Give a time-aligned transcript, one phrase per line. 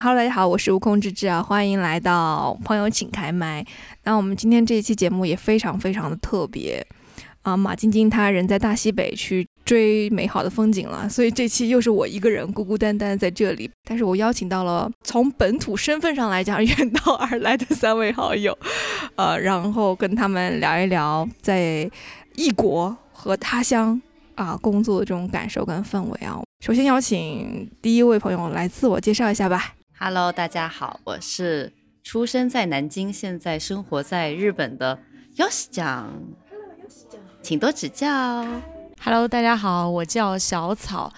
[0.00, 3.66] Hello，大家好，我是悟空之志啊，欢迎来到朋友请开麦。
[4.04, 6.86] 那我们今天这一期节目也非常非常的特别
[7.42, 13.68] 啊，马晶晶她人在大西北去追美好的风景了，所以这期又是我一个人孤孤单单在这里。
[13.82, 18.56] 但是我邀请到了从本土身份上来讲远道而来的三位好友，
[19.16, 21.90] 呃，然后跟他们聊一聊在
[22.36, 24.00] 异国和他乡
[24.36, 26.40] 啊工作的这种感受跟氛围啊。
[26.64, 29.74] 首先邀请第一位朋友来自我介绍一下吧。
[30.00, 31.72] Hello，大家好，我是
[32.04, 34.96] 出生在南京，现在生活在日本的
[35.36, 36.08] Yoshi 酱，
[37.42, 38.46] 请多指教。
[39.02, 41.12] Hello，大家好，我叫小草。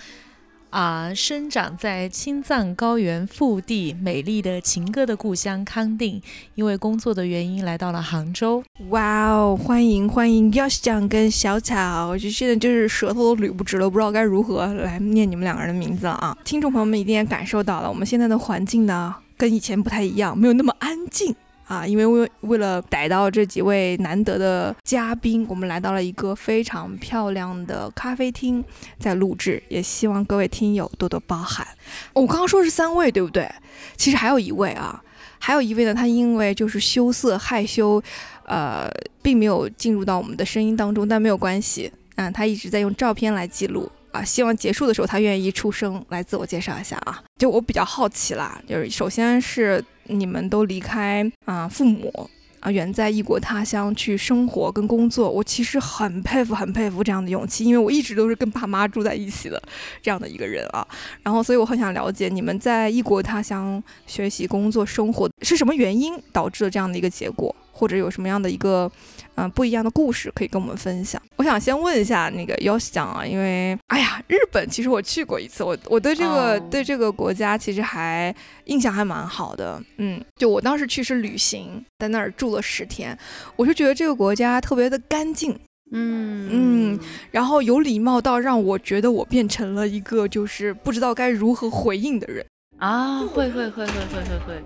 [0.71, 6.23] 啊，生长在青藏高原腹地美丽的情歌的故乡康定，
[6.55, 8.63] 因为工作的原因来到了杭州。
[8.91, 16.39] 哇哦，欢迎欢迎，Yoshi 酱跟小草，就现在就是舌头都捋不直了，不知道该如何来念你们两个人的名字了啊！
[16.45, 21.35] 听众朋友们一定也感受到了，我们现在的环境呢，跟以前不太一样，没有那么安静。
[21.71, 28.65] 啊，因为为为了逮到这几位难得的嘉宾，我们来到了一个非常漂亮的咖啡厅，
[28.99, 31.65] 在录制，也希望各位听友多多包涵。
[32.13, 33.49] 我刚刚说是三位，对不对？
[33.97, 35.01] 其实还有一位啊，
[35.39, 38.03] 还有一位呢，他因为就是羞涩害羞，
[38.47, 38.91] 呃，
[39.23, 43.89] 并没有进入到我们的声音当中，但没有关系，嗯，他一直在用照片来记录。
[44.13, 47.23] 啊，希望结束的时候他愿意出声来自我介绍一下啊。
[47.39, 52.29] 就我比较好奇啦，就是首先是你们都离开啊父母
[52.61, 59.63] 啊，远在异国他乡去生活跟工作，我其实很佩服很佩服这样的勇气，因为我一直都是跟爸妈住在一起的
[60.03, 60.87] 这样的一个人啊。
[61.23, 67.55] 然后所以我很想了解你们在异国他乡学习、工作、生活是什么原因导致了这样的一个结果。
[67.73, 68.91] 或者有什么样的一个，
[69.37, 71.21] 嗯，不一样的故事可以跟我们分享？
[71.37, 78.35] 我想先问一下那个 Yoshi 讲啊，因为，哎呀，日本其实我去过一次，我我对这个对这个国家其实还
[78.67, 83.17] 印象还蛮好的，嗯，就我当时去是旅行，在那儿住了十天，
[83.57, 85.59] 我就觉得这个国家特别的干净，
[85.93, 87.01] 嗯嗯，
[87.31, 92.45] 然后有礼貌到让我觉得我变成了一个就是不知道该如何回应的人
[92.79, 94.63] 啊，会会会会会会会。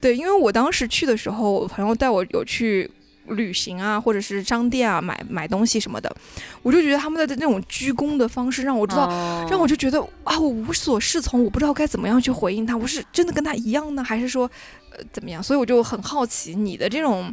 [0.00, 2.90] 对，因为我当时去的时候，我朋友带我有去
[3.28, 6.14] 旅行啊，或者是商店啊买买东西什么的，
[6.62, 9.08] 我就觉得他们的那种鞠躬的方式让我知道，
[9.48, 14.50] 让我就觉得啊，我无所适从，我不知道该怎么样去回应他，我是真的跟他一样呢，还是说
[14.90, 15.42] 呃怎么样？
[15.42, 17.32] 所以我就很好奇你的这种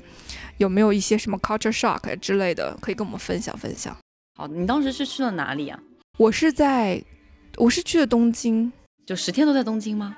[0.58, 3.96] 有没有一些什么 culture shock 之类的，可以跟我们分享分享。
[4.38, 5.80] 好，你当时是去了哪里啊？
[6.18, 7.04] 我是在，
[7.58, 8.72] 我是去了东京，
[9.06, 10.16] 就十天都在东京吗？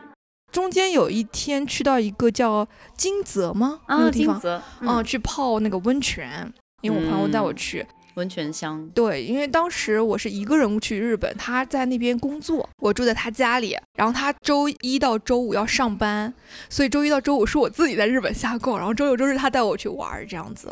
[0.53, 2.65] 中间有一天去到一个叫
[2.95, 3.79] 金泽吗？
[3.87, 7.83] 啊，金泽，嗯，去泡那个温泉，因为我朋友带我去
[8.13, 8.87] 温泉乡。
[8.93, 16.31] 对，因为当时我是一个人去日本，他在那边工作，我住在他家里，然后他周一到周五要上班，
[16.69, 20.71] 所以周一到周五是我自己在日本瞎逛，然后周六周日他带我去玩这样子，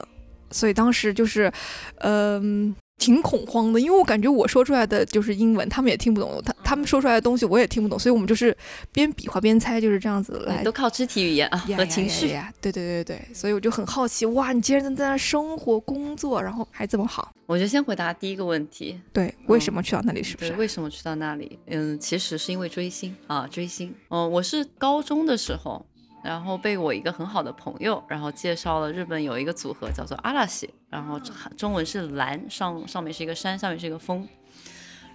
[0.52, 1.52] 所以当时就是，
[1.98, 2.76] 嗯。
[3.02, 6.40] 挺恐慌的，因为我感觉我说出来的就是英文，他们也听不懂。
[6.46, 8.56] 他他们说出来的东西我也听不懂，所以我们就是
[8.92, 10.64] 边比划边猜，就是这样子来。
[10.64, 12.28] 都靠肢体语言啊和情绪。
[12.62, 17.34] 对对对对，所以我就很好奇，哇，你竟然能在那生活工作，然后还这么好。
[17.48, 20.22] 我就先回答第一个问题，对，为什么去到那里？
[20.22, 20.54] 是不是？
[20.54, 21.58] 为什么去到那里？
[21.66, 23.94] 嗯，其实是因为追星啊，追星。
[24.10, 25.84] 嗯，我是高中的时候。
[26.24, 31.20] 然后被我一个很好的朋友，然后介绍了日本有一个组合叫做阿拉西，然后
[31.58, 34.28] 中文是蓝，上上面是一个山，下面是一个风。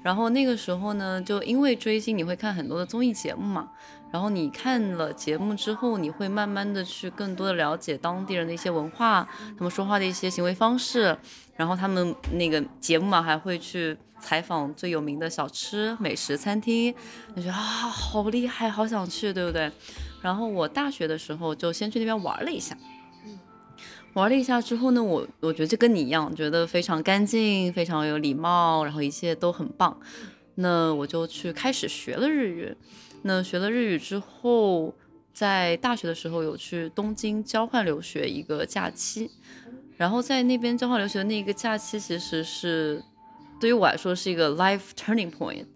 [0.02, 3.70] 然后那个时候呢，就因为追星，你会看很多的综艺节目嘛。
[4.12, 9.28] 然后你看了节目之后，你会慢慢的去更多的了解当地人的一些文化，
[9.58, 11.16] 他们说话的一些行为方式。
[11.56, 16.94] 然后他们那个节目嘛，还会去采访最有名的小吃美食餐厅，
[17.34, 19.70] 你觉得啊，好厉害，好想去，对不对？
[20.26, 22.76] 然后我大学的时候就先去那边玩了一下，
[23.24, 23.38] 嗯
[24.14, 29.96] 玩了一下之后呢，我我觉得就跟你一样，觉得非常干净，非常有礼貌，然后一切都很棒。
[30.56, 32.74] 那我就去开始学了日语。
[33.22, 34.92] 那学了日语之后，
[35.32, 39.30] 在大学的时候有去东京交换留学一个假期，
[39.96, 43.00] 然后在那边交换留学的那个假期，其实是
[43.60, 45.66] 对于我来说是一个 life turning point，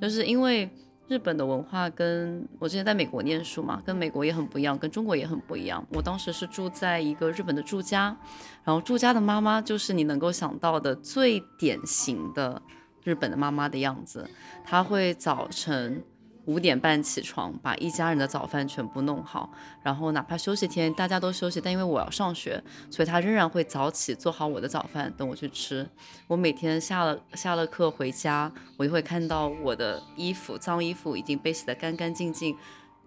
[0.00, 0.70] 就是因为。
[1.08, 5.86] 日本的文化跟我之前在美国念书嘛，跟美国也很不一样，跟中国也很不一样。
[5.90, 8.16] 我当时是住在一个日本的住家，
[8.64, 12.60] 然后住家的妈妈就是你能够想到的最典型的
[13.04, 14.28] 日本的妈妈的样子，
[14.64, 16.02] 她会早晨。
[16.46, 19.50] 五点半起床，把一家人的早饭全部弄好，
[19.82, 25.88] 然后哪怕休息天大家都休息，但因为我要上学，所以他仍然会早起做好我的早饭等我去吃。
[26.26, 32.56] 我每天下了下了课回家，我就会看到我的衣服脏衣服已经被洗得干干净净，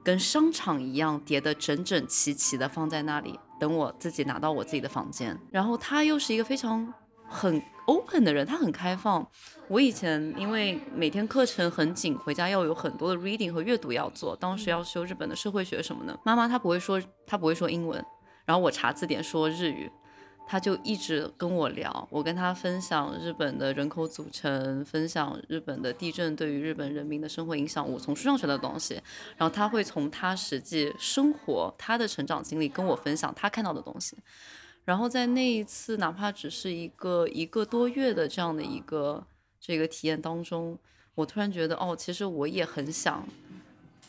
[0.03, 5.37] 跟商场一样叠得整整齐齐的放在那里，等我自己拿到我自己的房间。
[5.49, 6.93] 然后他又是一个非常
[7.29, 9.25] 很 open 的人，他很开放。
[9.67, 16.19] 我以前因为每天课程很紧，回家要有很多的 reading 和阅读要做，当时要修日本的社会学什么的。
[16.23, 18.03] 妈妈她不会说，她不会说英文，
[18.45, 19.91] 然后我查字典说日语。
[20.51, 28.95] 她就一直跟我聊，我跟她分享日本的人口组成，分享日本的地震对于日本人民的生活影响，我从书上学的东西，
[29.37, 34.17] 然后她会从她实际生活、她的成长经历跟我分享她看到的东西，
[34.89, 39.23] 然后在那一次哪怕只是一个一个多月的这样的一个
[39.61, 40.75] 这个体验当中，
[41.13, 43.23] 我突然觉得哦，其实我也很想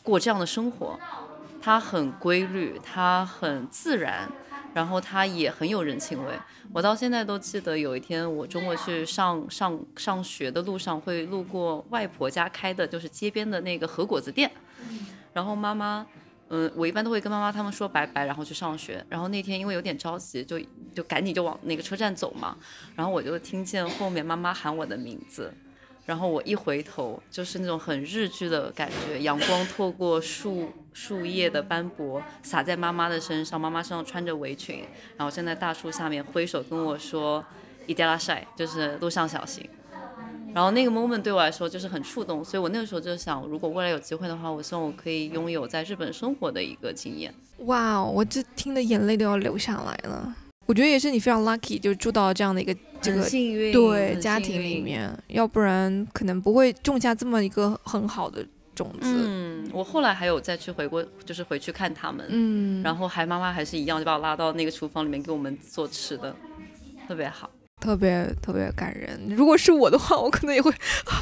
[0.01, 0.99] 过这样的生活，
[1.61, 4.27] 它很规律，它很自然。
[4.73, 6.33] 然后它也很有人情味，
[6.73, 14.49] 我到现在都记得有一天我周末去上上上学的路上会路过外婆家开的就是街边的那个和果子店，
[15.33, 16.07] 然后妈妈，
[16.53, 19.03] 嗯，我一般都会跟妈妈他们说拜拜，然后去上学。
[19.07, 20.59] 然后那天因为有点着急，就
[20.93, 22.57] 就赶紧就往那个车站走嘛，
[22.93, 25.53] 然后我就听见后面妈妈喊我的名字。
[26.05, 34.83] 然后我一回头，就是那种很日剧的感觉，阳光透过树树叶的斑驳洒在妈妈的身上，妈妈身上穿着围裙，
[35.15, 37.45] 然后站在大树下面挥手跟我说
[37.87, 39.69] “伊德拉晒”，就是路上小心。
[40.53, 47.33] 然后那个 moment 对我来说就是很触动，所以我那个时候就想，如果未来有机会的话，我希望我可以拥有在日本生活的一个经验。
[47.59, 50.35] 哇哦，我这听的眼泪都要流下来了。
[50.65, 53.23] 我觉得也是你非常 lucky，就住到这样的一个这个
[53.73, 58.99] 对家庭里面，要不然可能不会种下这么一个很好的种子。
[59.01, 66.33] 嗯，我后来还有再去回过，就是回去看他们，嗯，然后还妈妈还是一样，就把我拉到那个厨房里面给我们做吃的，
[67.07, 67.49] 特别好。
[67.81, 69.19] 特别特别感人。
[69.35, 70.71] 如果是我的话，我可能也会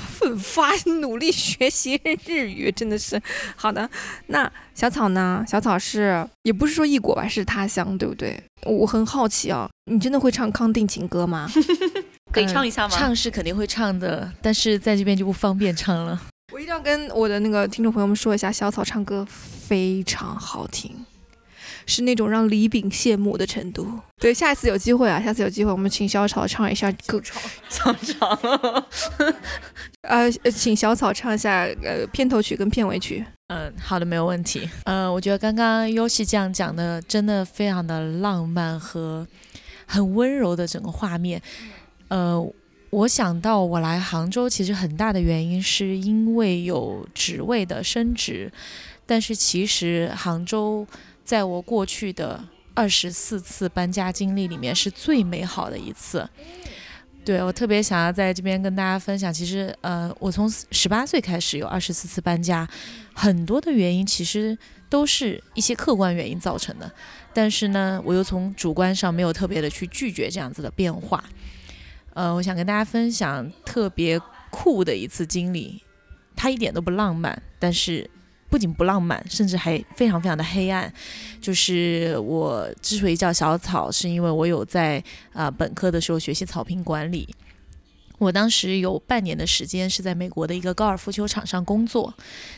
[0.09, 3.19] 奋发努力学习日语，真的是。
[3.55, 3.89] 好的，
[4.27, 5.43] 那小草呢？
[5.47, 8.37] 小草是也不是说异国吧，是他乡，对不对？
[8.65, 11.49] 我很好奇啊，你真的会唱康定情歌吗？
[12.31, 12.95] 可以唱一下吗？
[12.95, 16.21] 唱是肯定会唱的，但是在这边就不方便唱了。
[16.53, 20.93] 我一定要跟我的那个听众朋友们说一下，小草唱歌非常好听。
[21.85, 23.87] 是那种让李炳羡慕的程度。
[24.19, 27.21] 对，下一次有机会啊，下次有机会，我们请小草唱一下歌。
[27.69, 28.37] 小草，
[30.03, 33.25] 呃，请小草唱一下呃片头曲跟片尾曲。
[33.47, 34.69] 嗯，好的，没有问题。
[34.83, 39.25] 嗯，我觉得刚刚优西这样讲的真的非常的浪漫和
[39.85, 41.41] 很温柔的整个画面。
[42.09, 42.39] 呃，
[42.89, 48.51] 我想到我来杭州其实很大的原因是因为有职位的升职，
[49.05, 50.85] 但是其实杭州。
[51.29, 52.43] 在我过去的
[52.73, 56.27] 二十四次搬家经历里面，是最美好的一次。
[57.23, 62.67] 对我特别想要在这边跟大家分享，其实，呃，我从十八岁开始有二十四次搬家，
[63.13, 64.57] 很多的原因其实
[64.89, 66.91] 都是一些客观原因造成的，
[67.31, 71.23] 但是呢，我又从主观上没有特别的去拒绝这样子的变化。
[72.15, 75.79] 呃，我想跟大家分享特别酷的一次经历，
[76.35, 78.09] 它一点都不浪漫，但是。
[78.49, 80.91] 不仅不浪漫，甚至还非常非常的黑暗。
[81.39, 85.03] 就是我之所以叫小草，是因为我有在
[85.33, 87.27] 啊本科的时候学习草坪管理。
[88.17, 92.13] 我当时有半年的时间是在美国的一个高尔夫球场上工作，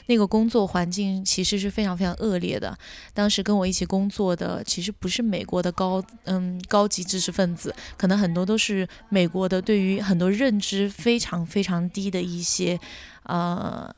[0.07, 2.75] 那个工作环境其实是非常非常恶劣的。
[3.13, 12.79] 当时跟我一起工作的其实不是美国的高嗯高级知识分子，可能很多都是美国的对于很多认知非常非常低的一些
[13.25, 13.93] 呃。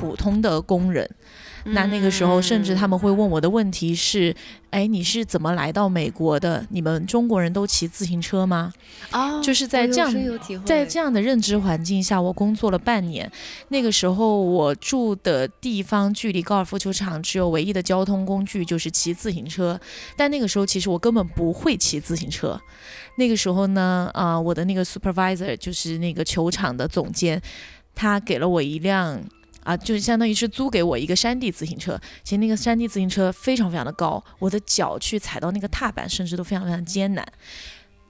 [0.00, 1.08] 普通的工人，
[1.64, 4.34] 那那个时候，甚至他们会问我的问题是：
[4.70, 6.66] 哎，你是怎么来到美国的？
[6.70, 8.72] 你们中国人都骑自行车吗？
[9.10, 10.10] 啊，就是在这样
[10.64, 13.30] 在这样的认知环境下，我工作了半年。
[13.68, 19.78] 那个时候，我住的地方距离高尔夫球场只有唯一的交通工具就是骑自行车。
[20.16, 22.58] 但那个时候，其实我根本不会骑自行车。
[23.16, 27.38] 那个时候呢，啊，我的那个 supervisor 就是那个球场的总监，
[27.94, 29.20] 他给了我一辆。
[29.62, 37.26] 啊，就是相当于是租给我一个山地自行车，其实那个山地自行车非常非常的高，我的脚去踩到那个踏板，甚至都非常非常艰难。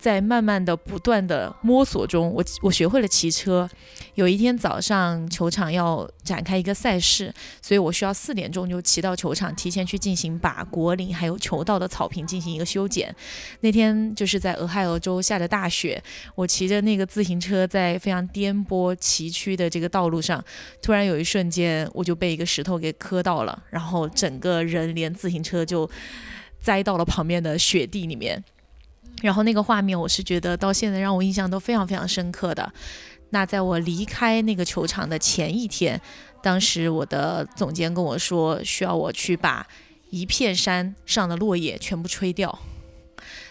[0.00, 3.68] 在慢慢的、不断的摸索中，我我学会了骑车。
[4.14, 13.14] 有一天早上，球场要展开一个赛事，所以我需要四点钟就骑到球场，提前去进行把果岭还有球道的草坪进行一个修剪。
[13.60, 16.02] 那天就是在俄亥俄州下着大雪，
[16.34, 20.42] 我骑着那个自行车在非常颠簸崎岖的这个道路上，
[20.80, 25.88] 突然有一瞬间我就被一个石头给磕到了，然后整个人连自行车就
[26.58, 28.42] 栽到了旁边的雪地里面。
[29.22, 32.72] 然后那个画面，我是觉得到现在让我印象都非常非常深刻的。
[33.30, 36.00] 那在我离开那个球场的前一天，
[36.42, 39.66] 当时我的总监跟我说，需要我去把
[40.10, 42.58] 一片山上的落叶全部吹掉。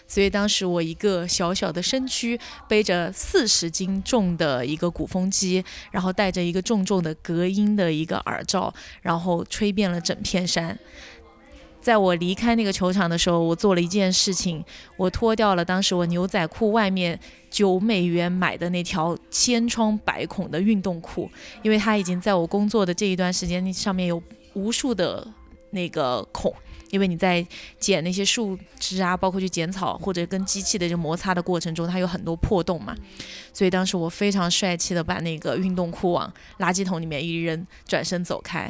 [0.06, 10.76] 所以当时我一个小小的身躯，背着四十斤重的一个鼓风机，然后戴着一个重重的隔音的一个耳罩，然后吹遍了整片山。
[11.80, 14.64] 在我离开那个球场的时候，我做了一件事情，
[14.96, 17.18] 我脱掉了当时我牛仔裤外面
[17.50, 21.30] 九美元买的那条千疮百孔的运动裤，
[21.62, 24.22] 因为它已经在我工作的这一段时间上面有
[24.54, 25.26] 无数的
[25.70, 26.54] 那个孔。
[26.90, 27.46] 因为你在
[27.78, 32.92] 剪那些树枝啊，包括去剪草或者跟机器的这摩擦的过程中，它有很多破洞嘛，
[33.52, 38.68] 所以当时我非常帅气的把那个运动裤往垃圾桶里面一扔，转身走开。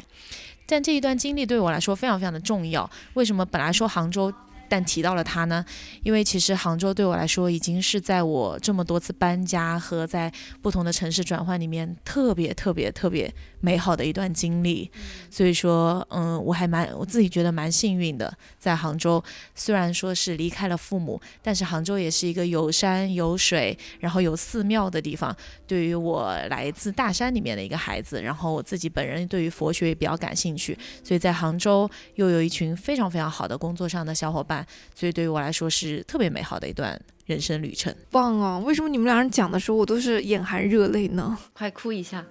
[0.71, 2.89] 但这一段经历对我来说非常非常的重要。
[3.15, 3.45] 为什么？
[3.45, 4.33] 本来说杭州。
[4.71, 5.65] 但提到了它呢，
[6.01, 14.89] 因为其实杭州对我来说已经是在我这么多次搬家和在不同的城市转换里面特别特别特别美好的一段经历。
[15.29, 19.21] 所以说，嗯，我还蛮我自己觉得蛮幸运的，在杭州
[19.53, 25.35] 虽然说是离开了父母，但是杭州也是一个有山有水，然后有寺庙的地方。
[25.67, 34.60] 对于我来自大山里面的一个孩子，然后我自己本人对于佛学也比较感兴趣，所以在杭州又有一群非常非常好的工作上的小伙伴。
[34.95, 38.59] 所以对于我来说是特别美好的一段人生旅程，棒啊！
[38.59, 41.37] 为什么你们两人讲的时候我都是眼含热泪呢？
[41.53, 42.25] 快哭一下，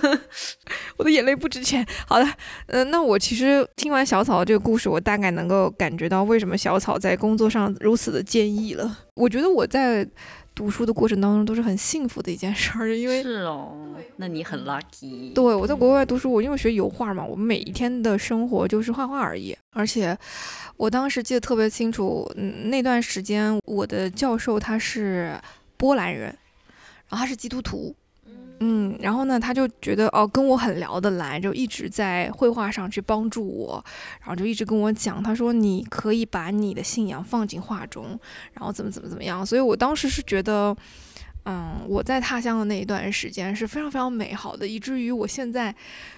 [0.96, 1.86] 我的眼泪不值钱。
[2.06, 2.26] 好的，
[2.68, 8.98] 嗯，那我其实听完小草的这个故事，我大概能够感觉到为什么小草在工作上如此的坚毅了。
[9.20, 10.08] 我觉得我在。
[10.52, 13.72] 读书的过程当中都是很幸福的一件事儿，因为是哦，
[14.16, 15.32] 那你很 lucky。
[15.32, 19.56] 对，我在国外读书，我因为学油画嘛，我们每一天的生活就是画画而已。
[19.70, 20.14] 而且
[20.76, 25.34] 我当时记得特别清楚，嗯，那段时间我的教授他是
[25.78, 26.24] 波兰人，
[27.08, 27.94] 然后他是基督徒。
[28.62, 33.82] 嗯，然后呢，他就觉得哦，跟我很聊得来，就一直在绘画上去帮助我，
[34.20, 38.18] 然后就一直跟我讲，他说你可以把你的信仰放进画中，
[38.52, 39.44] 然后怎么怎么怎么样。
[39.46, 40.76] 所以我当时是觉得，
[41.46, 45.74] 嗯，我在他乡的那一段时间是非常非常美好的，以至于我现在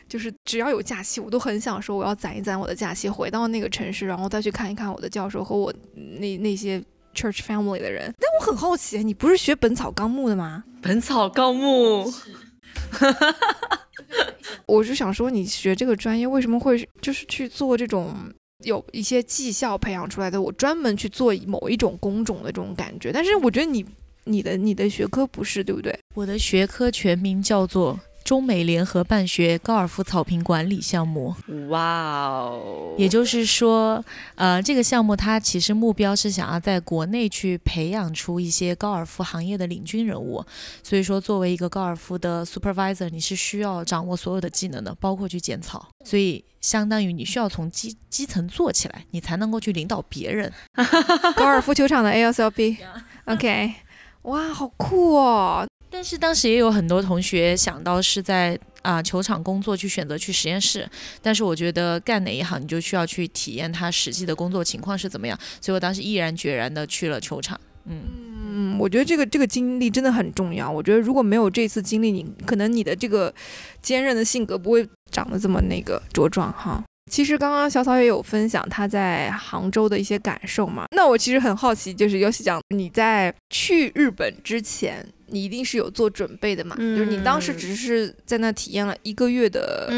[0.09, 6.83] 就是只要有假期，我都很想说我要攒一攒我的假期，回到那个城市，然后再去看一看我的教授和我那那些。
[7.15, 10.65] Church family 的人，但我很好奇，你不是学《本草纲目》的吗？
[10.83, 12.11] 《本草纲目》，
[14.67, 18.15] 我就想说，你学这个专业为什么会就是去做这种
[18.65, 20.41] 有一些技校培养出来的？
[20.41, 23.13] 我专门去做某一种工种的这种感觉。
[23.13, 23.85] 但是我觉得你
[24.25, 25.99] 你的你的学科不是对不对？
[26.15, 27.99] 我的学科全名叫做。
[28.25, 31.35] 中美联合办学高尔夫草坪管理项目，
[31.69, 31.81] 哇
[32.35, 32.95] 哦！
[32.97, 34.05] 也就是说，
[34.37, 40.45] 呃，这个项目它其实目标是想要在国内去培养出一些高尔夫行业的领军人物。
[40.83, 45.89] 所以说，作为一个高尔夫的 supervisor，你是需要掌握所有的技能的，包括去剪草。
[46.05, 50.53] 所以，相当于你需要从基基层做起来，你才能够去领导别人。
[51.37, 53.75] 高尔夫球场的 ASLP，OK，
[54.23, 55.67] 哇，好酷哦！
[55.93, 60.89] 但是当时也有很多同学想到是在啊球场工作，去选择去实验室。
[61.21, 65.39] 但是我觉得干哪一行，你就需要去体验他实际的工作情况是怎么样。
[65.61, 67.61] 所以我当时毅然决然的去了球场。
[67.85, 68.01] 嗯
[68.55, 70.71] 嗯，我觉得这个这个经历真的很重要。
[70.71, 73.33] 我觉得如果没有这次经历，你可能你的这个
[73.83, 76.83] 坚韧的性格不会长得这么那个茁壮哈。
[77.11, 80.87] 其实刚刚小草也有分享他在杭州的一些感受嘛。
[80.97, 85.07] 那我其实很好奇，就是尤其讲你在去日本之前。
[85.33, 86.77] 你一定是有做准备的嘛？
[86.77, 89.89] 就是你当时只是在那体验了一个月的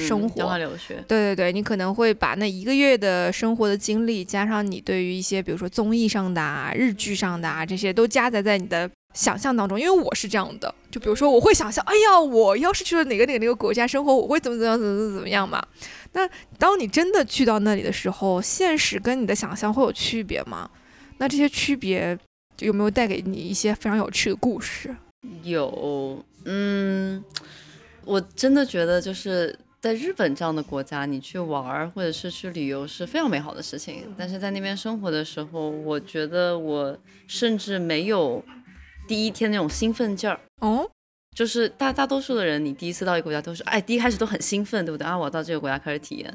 [0.00, 1.04] 生活，留学。
[1.06, 9.78] 对对对，你可能会把那一个月的生活的经历，加上你对于一些比如说综艺上的啊、日剧上的啊这些，都加载在你的想象当中。
[9.78, 15.62] 因为我是这样的，就比如说我会想象，哎呀，我要是去了哪个哪个哪个国家生活，我会怎么怎么样，怎么怎么怎么样嘛？
[16.12, 20.70] 那当你真的去到那里的时候，现实跟你的想象会有区别吗？
[21.18, 22.16] 那这些区别？
[22.60, 24.94] 有没有带给你一些非常有趣的故事？
[25.42, 27.22] 有，嗯，
[28.04, 34.04] 我真的觉得就是在日本这样的国家，你去玩儿或者是去旅游是非常美好的事情。
[34.16, 36.96] 但是在那边生活的时候，我觉得我
[37.26, 38.44] 甚至没有
[39.08, 40.38] 第一天那种兴奋劲儿。
[40.60, 40.88] 哦，
[41.34, 45.06] 就是大大多数的人，你第一次到一个国家都是，哎，第一开始都很兴奋，对不对？
[45.06, 46.34] 啊，我到这个国家开始体验。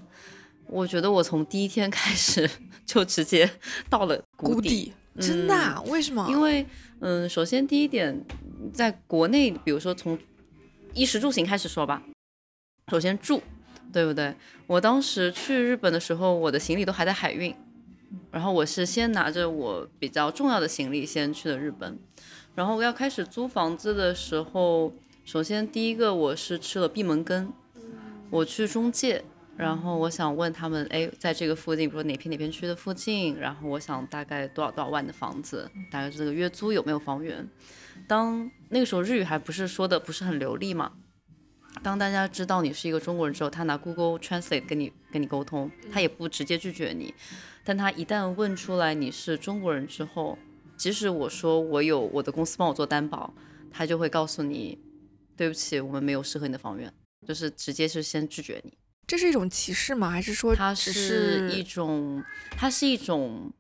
[0.68, 2.48] 我觉得我从第一天开始
[2.86, 3.50] 就直接
[3.90, 4.94] 到了谷底。
[5.18, 5.82] 真的？
[5.88, 6.28] 为什么？
[6.30, 6.66] 因为，
[7.00, 8.26] 嗯，首先第一点，
[8.74, 10.18] 在国内，比如说从
[10.94, 12.04] 衣食住行开始说吧。
[12.90, 13.42] 首先住，
[13.94, 14.36] 对不对？
[14.68, 17.54] 我当时去日本的时候，我的行李都还在海运，
[18.32, 21.98] 然后我是先拿着我比较重要的行李先去的日本。
[22.56, 27.54] 然后要开始租房子的时候，首先第一个我是吃了闭门羹，
[28.30, 29.24] 我去中介，
[29.60, 37.46] 然后我想问他们，哎，在这个附近，比如说哪片哪片区的附近，然后我想大概多少多少万的房子，大概这个月租有没有房源？
[38.08, 40.94] 当那个时候日语还不是说的不是很流利嘛，
[41.84, 47.14] 当大家知道你是一个中国人之后，他拿 Google Translate 跟你跟你沟通，他也不直接拒绝你，
[47.66, 50.40] 但他一旦问出来你是中国人之后，
[50.78, 53.34] 即使我说我有我的公司帮我做担保，
[53.70, 54.80] 他就会告诉你，
[55.36, 56.90] 对不起，我们没有适合你的房源，
[57.28, 58.78] 就是直接是先拒绝你。
[59.10, 60.08] 这是一种歧视吗？
[60.08, 63.52] 还是说它是一种，它是一种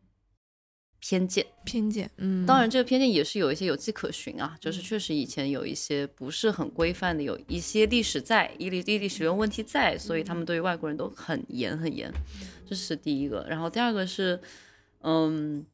[0.99, 1.43] 偏见。
[1.65, 2.07] 偏见？
[2.17, 12.13] 嗯，当然，这个偏见也是有一些有迹可循啊，就是确实以前有一些不是很规范的，有一些历史在，一历历历史用问题在，所以他们对于外国人都很严很严，
[12.67, 13.43] 这是第一个。
[13.49, 14.39] 然后第二个是，
[15.01, 15.65] 嗯，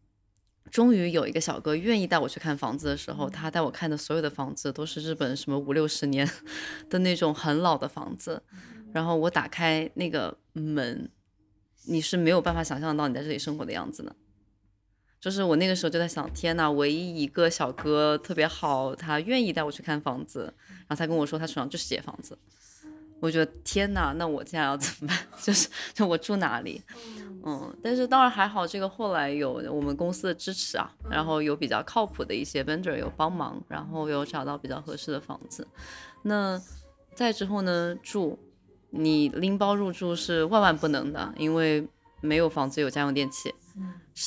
[0.71, 6.25] 终于有一个小哥愿意带我去看房子的时候，他带我看的所有的房子都是日本什么五六十年
[6.89, 8.41] 的那种很老的房子。
[8.95, 11.11] 然后我打开那个门，
[11.83, 14.15] 你是没有办法想象到你在这里生活的样子的。
[15.19, 22.37] 就是我那个时候就在想，天呐，唯一一个小哥特别好，他愿意带我去看房子，然后他跟我说他手上就是这房子。
[23.19, 25.17] 我觉得天呐，那我现在要怎么办？
[25.43, 26.81] 就是就我住哪里？
[27.45, 35.67] 嗯，但是当然还好，这个后来有我们公司的支持啊，然后有比较靠谱的一些 vendor 有帮忙，然后有找到比较合适的房子。
[36.23, 36.61] 那
[37.13, 38.39] 再之后呢，住。
[38.97, 41.85] 你拎包入住是万万不能的，因为
[42.21, 43.53] 没有房子有家用电器，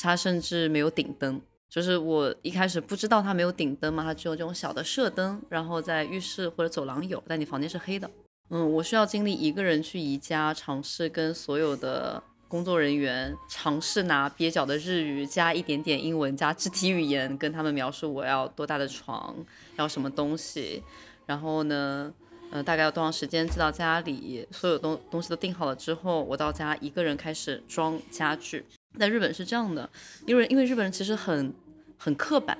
[0.01, 1.41] 它甚至没有顶灯。
[1.67, 8.09] 就是我一开始不知道它没有顶灯嘛，它只有这种小的射灯，然后在浴室或者走廊有，但你房间是黑的。
[8.49, 19.35] 嗯，我需要经历一个人去宜家，尝试跟所有的工作人员尝试拿蹩脚的日语加一点点英文加肢体语言跟他们描述我要多大的床，
[19.77, 20.83] 要什么东西，
[21.25, 22.13] 然后呢？
[22.51, 24.47] 嗯，大概要多长时间寄到家里？
[24.51, 28.65] 所有东东西都订好了之后，我到家一个人开始装家具。
[28.97, 29.87] 在日本是这样的，
[30.25, 31.53] 因为因为日本人其实很
[31.97, 32.57] 很刻板，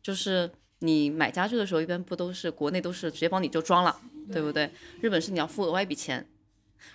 [0.00, 3.96] 就是你买家具的时候，一般不都是国内都是直接帮你就装了，
[4.32, 4.70] 对不对？
[5.00, 6.24] 日本是你要付额外一笔钱。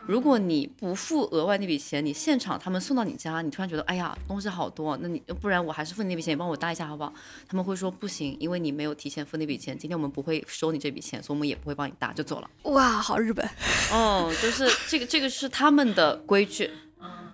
[0.06, 7.14] 如果你不付额外那笔钱，你现场他们送到你家，你突然觉得哎呀东西好多，那你不然我还是付你那笔钱，你帮我搭一下好不好？
[7.48, 12.50] 他们会说不行，因为你没有提前付那笔钱，今天我们不会收你这笔钱，所以我们也不会帮你搭，就走了。
[12.64, 13.48] 哇，好日本。
[13.92, 16.72] 哦，就是这个这个是他们的规矩，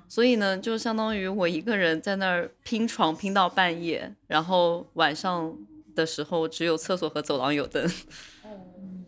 [0.10, 5.56] 所以呢，就相当于我一个人在那儿拼床拼到半夜，然后晚上
[5.96, 7.90] 的时候只有厕所和走廊有灯。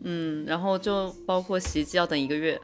[0.02, 2.58] 嗯，然后就包括洗衣机要等一个月。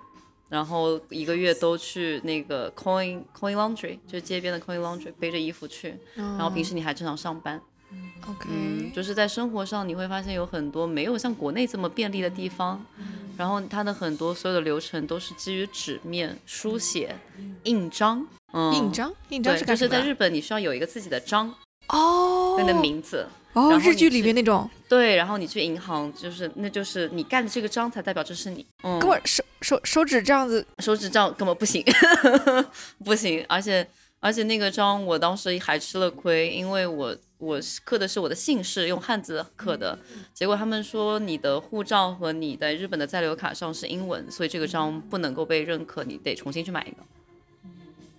[0.49, 5.99] 然后一个月都去那个 Coin Coin Laundry，就是街边的 Coin Laundry，背着衣服去。
[6.15, 7.61] 然后平时你还正常上班。
[8.29, 12.85] OK，就是在生活上你会发现有很多没有像国内这么便利的地方。
[13.37, 17.15] 然后它的很多所有的流程都是基于纸面书写、
[17.65, 18.27] 印章。
[18.53, 19.13] 嗯印章？
[19.29, 19.65] 印章是？
[19.65, 21.55] 就是在日本你需要有一个自己的章。
[21.89, 22.57] 哦。
[22.59, 23.27] 你的名字。
[23.57, 24.69] 哦，日剧里面那种。
[24.87, 28.65] 对，然后你去银行，就是那就是你盖的这个章才代表这是你。
[28.83, 28.99] 嗯。
[29.01, 31.83] 跟我手手手指这样子，手指这样根本不行，
[33.03, 33.43] 不行。
[33.49, 33.89] 而且
[34.21, 39.99] 而且那个章我当时还吃了亏，因为我我刻的是我的姓氏，用汉字刻的。
[40.35, 46.99] 结果他们说你的护照和你在日本的在留卡上是英文，所以这个章不能够被认可，你得重新去买一个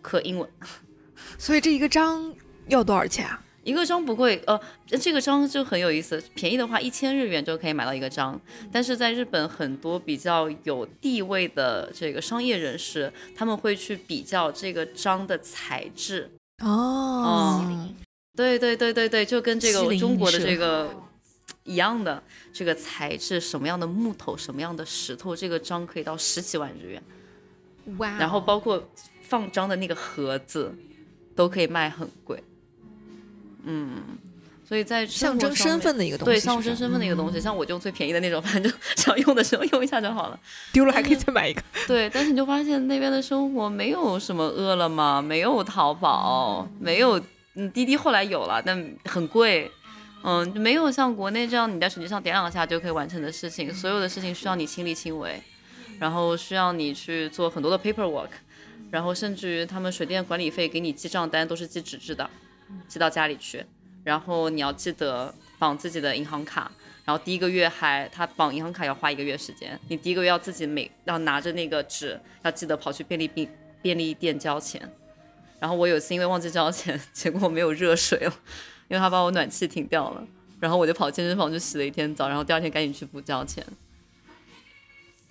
[0.02, 0.50] 刻英文。
[1.38, 2.34] 所以这一个章
[2.68, 3.44] 要多少钱啊？
[3.68, 4.58] 一个章不贵，呃，
[4.98, 8.40] 这个章就很有意思，便宜的话一千日元就可以买到一个章。
[8.72, 16.32] 但是在日本，很多比较有地位的这个商业人士，他们会去比较这个章的材质。
[16.64, 17.90] 哦，
[18.38, 20.90] 对对对对对，就跟这个中国的这个
[21.66, 27.04] 一样的，这个材质什么样的木头，什么样的石头，这个章可以到十几万日元。
[27.98, 28.18] 哇！
[28.18, 28.90] 然后包括
[29.24, 30.74] 放章的那个盒子，
[31.36, 32.42] 都可以卖很贵。
[33.68, 34.18] 嗯，
[34.68, 40.40] 所以在象征身份的一个东西，对象征身份的一个东西，像我就最便宜的那种， 反正想用的时候用一下就好了，
[40.72, 41.62] 丢了还可以再买一个。
[41.88, 47.22] 对，但是你就发现那边的生活没有什么饿了么，没有淘宝，没有
[47.56, 49.70] 嗯滴滴后来有了，但很贵，
[50.24, 55.42] 嗯，没有像国内这样你在手机上点两下就可以完成的事情，所有的事情需要你亲力亲为，
[56.00, 58.30] 然后需要你去做很多的 paperwork，
[58.92, 62.30] 然后甚至于他们水电管理费给你记账单都是记纸质的。
[62.88, 63.66] 寄到家里去，
[64.04, 66.72] 然后你要记得绑自己的银行卡，
[67.06, 73.50] 然后第一个月还他绑银行卡要花一个月时间，你第一个月要自己每要拿着那个纸，要记得跑去便利便
[73.82, 74.82] 便利店交钱。
[75.60, 78.34] 然后我有一次因为忘记交钱， 结果没有热水了，
[78.88, 80.24] 因为他把我暖气停掉了，
[80.60, 83.66] 然后我就跑健身房去洗了一天澡，然后第二天赶紧去补交钱。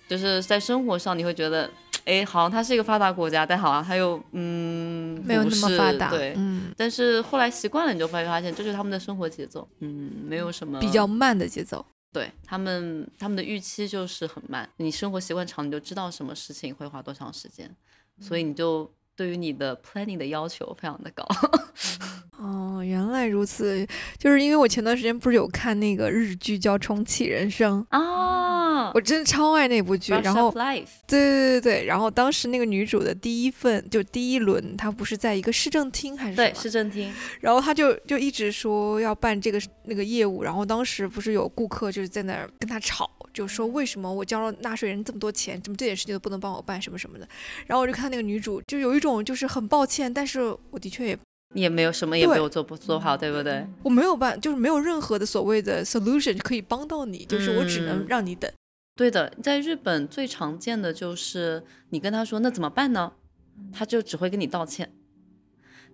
[0.07, 1.69] 就是在生活上你会觉得
[2.07, 11.85] 哎，好像它是一个发达国家，但好像它又嗯没有那么发达，对，嗯，但是后来习惯了，你就会发现这就是他们的生活节奏，嗯，没有什么比较慢的节奏。
[12.13, 14.67] 对他们，他们的预期就是很慢。
[14.77, 17.69] 你生活习惯长，你就知道什么事情会花多长时间，
[18.19, 21.27] 所以你就对于你的 planning 的要求非常的高。
[22.39, 23.85] 哦，原来如此，
[24.17, 28.36] 就是因为我前段时间不是有看那个日剧叫《重启人生》啊，
[28.97, 30.11] 我真的超爱那部剧。
[30.11, 47.29] 然后，对对对对，然后当时那个女主的第一份就第一轮，她不是在一个市政厅还是对市政厅，然后她就就一直说要办这个那个业务，然后当时不是有顾客就是在那儿跟她吵，就说为什么我交了纳税人这么多钱，怎么这点事情都不能帮我办什么什么的。
[47.67, 51.19] 然后我就看那个女主就有一种就是很抱歉，但是我的确也。
[51.53, 53.65] 你也没有什么也没有做不做好，对不对？
[53.83, 58.51] 我没有办，就是没有任何的所谓的 solution 可以帮到你，就是我只能让你等。
[58.97, 63.13] 对的，在日本最常见的就是你跟他说那怎么办呢？
[63.71, 64.91] 他就只会跟你道歉，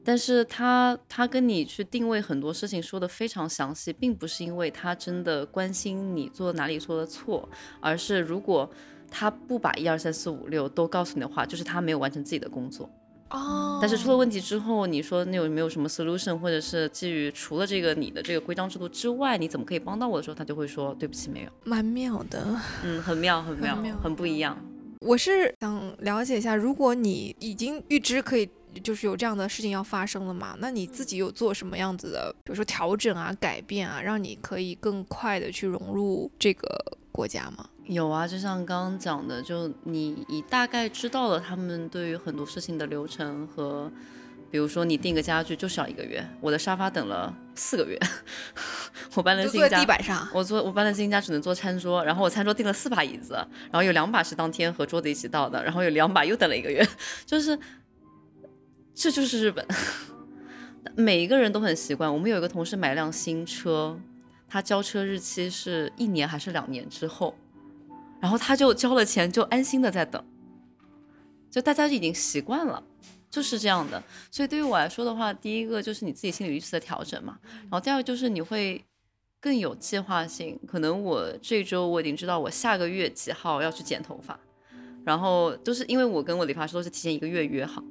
[0.05, 7.49] 但是他他跟你去定位很多事情说的非常详细，并不是因为他真的关心你做哪里做的错，
[7.81, 8.71] 而是如果
[9.11, 12.89] 他不把一二三四五六都告诉你的话，就是他没有完成自己的工作。
[13.33, 21.49] 哦，但是出了问题之后，你说你有没有什么 solution，或者是基于除了这个你的这个规章制度之外，你怎么可以帮到我的时候，他就会说对不起，没有。
[21.63, 22.45] 蛮妙的，
[22.83, 24.57] 嗯，很妙，很妙，很不一样。
[25.01, 28.47] 我是想了解一下，如果你已经预知可以，
[28.81, 36.67] 就是有这样的事情要发生了嘛，那你自己有做什么样子的，比如说调整啊、改变啊，让你可以更快的去融入这个
[37.11, 37.67] 国家吗？
[37.85, 43.91] 有啊，就像刚刚讲的，就你你大概知道了他们对于很多事情的流程和，
[44.49, 47.99] 比如说你订个家具就是要一个月，我的沙发等了四个月，
[49.15, 53.33] 我搬了新家，地板上，我坐我搬了新家只能坐餐桌，然后我餐桌订了四把椅子，
[53.69, 56.87] 然后有两把是当天和桌子一起到的，然后有两把又等了一个月，
[57.25, 57.59] 就是
[58.95, 59.67] 这就是日本，
[60.95, 62.11] 每一个人都很习惯。
[62.11, 63.99] 我们有一个同事买辆新车，
[64.47, 67.35] 他交车日期是一年还是两年之后。
[68.23, 70.23] 然后他就交了钱，就安心的在等，
[71.51, 72.81] 就大家已经习惯了，
[73.29, 74.01] 就是这样的。
[74.31, 78.81] 所以对于我来说的话，第一个就是你自己心理预期的调整嘛，然后第二个就是你会
[79.41, 80.57] 更有计划性。
[80.65, 84.39] 可能我这周我已经知道我下个月几号要去剪头发，
[85.03, 87.83] 然后就是因为我跟我理发师都是提前一个月约好。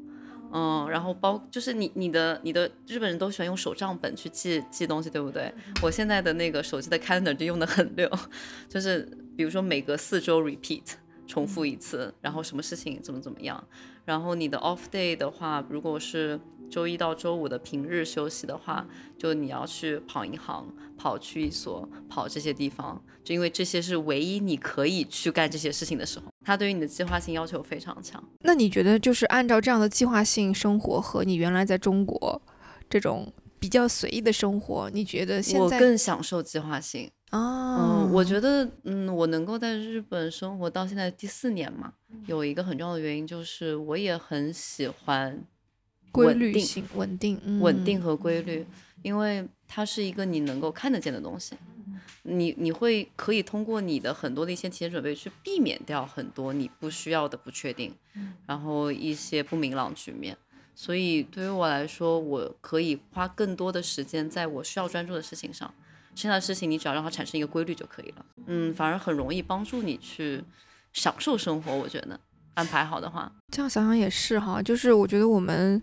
[0.54, 5.52] 嗯，然后包就是你你的你的日本人都喜欢用手账本去记记东西，对不对？
[5.82, 8.10] 我现在的那个手机的 calendar 就用的很溜，
[8.68, 10.82] 就是比如说每隔四周 repeat
[11.26, 13.62] 重复一次，然后什么事情怎么怎么样，
[14.04, 16.40] 然后你的 off day 的话，如果是。
[16.70, 20.66] 周一到周五的平日休息的话，就你要去跑银行、
[20.96, 26.24] 跑区一所、跑这些地方，就因为这些是唯一你可以去干这些事情的时候。
[26.46, 28.24] 他对于你的计划性要求非常强。
[28.40, 32.40] 那你觉得，就是按照这样的计划性生活和你原来在中国
[32.88, 33.30] 这种
[33.62, 38.02] 比较随意的生活，你觉得现在我更享受计划性啊？
[38.02, 41.92] 嗯，我觉得，嗯，我能够在日本生活到现在第四年嘛，
[42.26, 45.44] 有一个很重要的原因就是我也很喜欢。
[46.10, 48.66] 规律性、稳定、稳定和规律，
[49.02, 51.56] 因为它是一个你能够看得见的东西，
[52.24, 57.94] 你你会可以通过你的很多的一些提前准备去避免掉很多你不需要的不确定，
[58.46, 60.36] 然后一些不明朗局面。
[60.74, 65.72] 所以对于我来说，我可以花更多的时间在我需要专注的事情上，
[66.14, 68.26] 剩下的事情你只要让它产生一个规律就可以了。
[68.46, 70.42] 嗯，反而很容易帮助你去
[70.92, 72.18] 享受生活，我觉得。
[72.54, 75.82] 安排好的话，这样想想也是哈，就是我觉得我们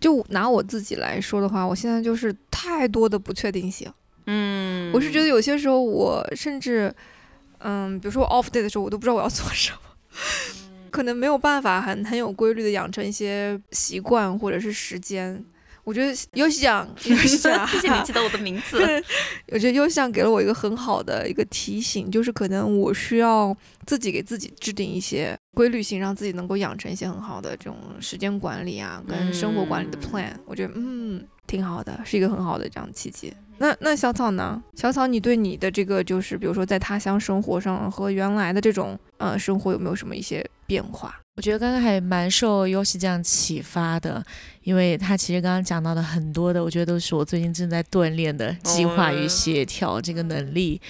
[0.00, 3.88] 就拿我自己来说的话，我现在就是太多的不确定性。
[4.26, 6.92] 嗯，我是觉得有些时候我甚至，
[7.58, 9.78] 嗯，比如说我 off day 的时候，我都不知道我要做什么，
[10.90, 15.44] 可能没有办法很很有规律的养成一些习惯或者是时间。
[15.84, 18.78] 我觉得优西讲，优西讲，谢谢你记得我的名字。
[19.50, 30.32] 我觉得优西讲给了我一个很好的一个提醒，就是可能我需要自己给自己制定一些规律性，让自己能够养成一些很好的这种时间管理啊，跟生活管理的 plan。
[30.44, 33.32] 我觉得嗯，挺好的，是一个很好的这样契机。
[33.56, 34.62] 那那小草呢？
[34.74, 41.20] 小草，你对你的这个就是比如说在他乡生活上和原来的这种呃生活有没有什么一些变化？
[41.34, 44.22] 我觉得刚刚还蛮受优西这样启发的，
[44.62, 50.80] 因为他其实刚刚讲到的很多的，我觉得都是我最近正在锻炼的计划与协调这个能力。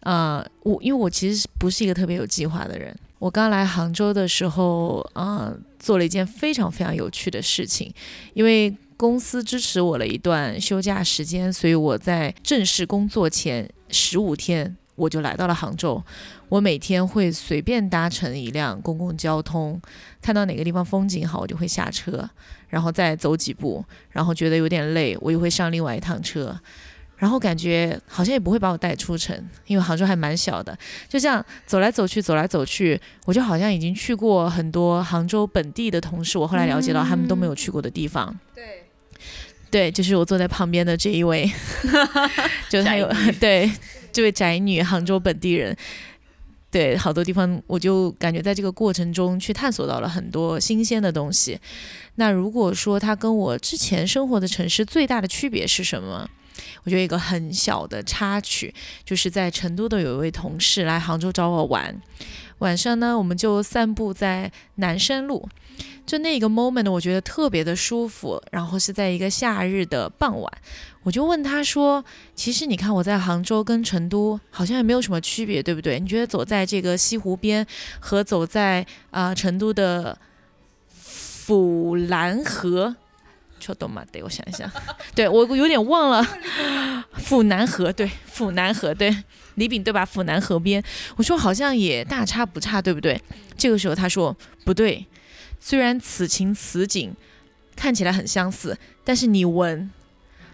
[0.00, 2.92] 啊，我因为我其实不是一个特别有计划的人。
[3.18, 7.92] 我刚来杭州的时候，啊，做了一件非常非常有趣的事情，
[8.34, 14.76] 因为公司支持我了一段休假时间，所以我在正式工作前十五天。
[14.94, 16.02] 我就来到了杭州。
[16.48, 19.80] 我每天会随便搭乘一辆公共交通，
[20.20, 22.28] 看到哪个地方风景好，我就会下车，
[22.68, 26.58] 然后再走几步，然后觉得有点累，我又会上另外一趟车。
[27.16, 30.76] 然后感觉好像也不会把我带出城，因为杭州还蛮小的，
[31.08, 38.36] 就这样走来走去，走来走去，我就好像已经去过很多杭州本地的同事，我后来了解到他们都没有去过的地方。
[38.52, 38.86] 对，
[39.70, 41.48] 对，就是我坐在旁边的这一位，
[42.68, 43.70] 就他有 对
[44.12, 45.76] 这位宅女，杭州本地人。
[46.70, 51.58] 对，好多地方我就感觉在这个过程中去探索到了很多新鲜的东西。
[52.14, 56.26] 那如果说它跟我之前生活的城市最大的区别是什么？
[56.84, 58.72] 我觉得一个很小的插曲，
[59.04, 62.00] 就是在成都的有一位同事来杭州找我玩，
[62.58, 65.46] 晚上呢我们就散步在南山路，
[66.04, 70.52] 就那个 moment 我觉得特别的舒服，然后是在一个夏日的傍晚，
[71.02, 72.04] 我就问他说，
[72.34, 75.98] 其实你看我在杭州跟成都好像也没有什么区别，对不对？
[76.00, 77.66] 你觉得走在这个西湖边
[78.00, 80.18] 和走在啊成都的
[80.88, 82.94] 府南河？
[83.60, 84.04] 说懂吗？
[84.10, 84.68] 对，我想一想，
[85.14, 86.26] 对我有点忘了。
[87.14, 89.16] 府南河，对，府南河，对，
[89.54, 90.04] 李炳对吧？
[90.04, 90.82] 府南河边，
[91.14, 93.22] 我说好像也大差不差，对不对？
[93.56, 95.06] 这个时候他说不对，
[95.64, 97.14] 虽然此情此景
[97.76, 99.88] 看起来很相似，但是你闻，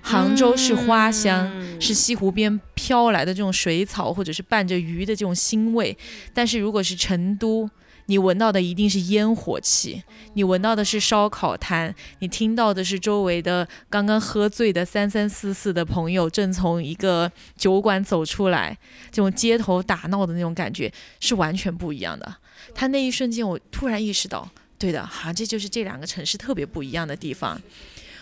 [0.02, 5.96] 杭州是花香，是西湖边飘来的这种水草，或者是伴着鱼的这种腥味，
[6.34, 7.70] 但是如果是成都。
[8.10, 18.78] 你闻到的一定是烟火气，你闻到的是烧烤摊，你听到的是周围的刚刚喝醉的三三四四的朋友正从一个酒馆走出来，
[19.10, 20.90] 这种街头打闹的那种感觉
[21.20, 22.36] 是完全不一样的。
[22.74, 27.60] 他那一瞬间，我突然意识到，对的，好像这就是这两个城市特别不一样的地方。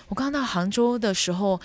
[0.09, 1.61] 我刚到杭州的时候，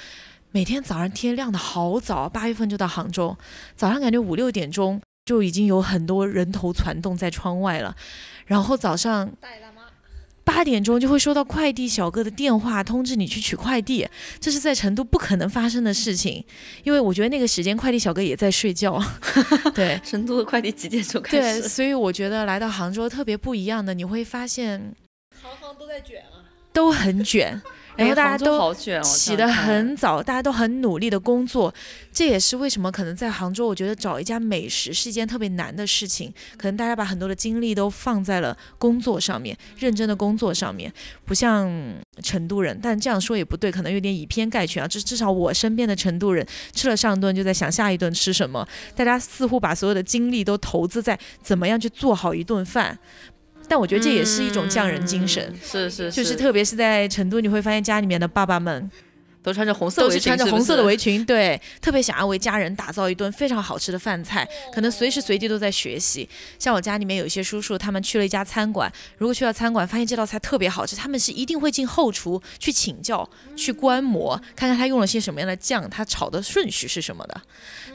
[0.52, 3.38] 每天早上天亮的好早，八月份就到杭州，
[3.76, 5.02] 早上感觉五六点钟。
[5.24, 7.96] 就已经有很多人头攒动在窗外了，
[8.48, 9.32] 然后早上
[10.54, 14.06] 八点钟就会收到快递小哥的电话通知你去取快递，
[14.38, 16.44] 这是在成都不可能发生的事情，
[16.84, 19.02] 因为我觉得那个时间快递小哥也在睡觉。
[19.74, 21.62] 对，成都的快递几点钟开始？
[21.62, 24.94] 对，所以我觉得来到杭州特别不一样的，你会发现，
[25.42, 27.62] 行行都在卷啊，都很卷。
[28.02, 31.74] 然后大家都起得很早，大家都很努力的工作，
[32.12, 36.34] 这也是为什么可能在杭州，我觉得找一家美食是一件特别难的事情。
[36.58, 40.92] 可能大家把很多的精力都放在了工作上面，认真的工作上面，
[41.26, 41.70] 不像
[42.24, 42.78] 成都人。
[42.82, 44.88] 但这样说也不对，可能有点以偏概全啊。
[44.88, 48.68] 至至少我身边的成都人，吃了上顿就在想下一顿吃什么。
[48.96, 52.98] 大家似乎把所有的精力都投资在怎么样去做好一顿饭。
[53.72, 58.92] 但我觉得这也是一种匠人精神，是是，就是特别是在成都，你会发现家里面的爸爸们。
[59.44, 66.30] 都穿着红色，都是穿着红色的围裙，对，特别想要为家人打造一顿非常好吃的饭菜，可能随时随地都在学习。
[66.60, 77.42] 像我家里面有一些叔叔，他们去了一家餐馆，如果去到餐馆发现这道菜特别好吃，他们是一定会进后厨去请教、去观摩，看看他用了些什么样的酱，他炒的顺序是什么的。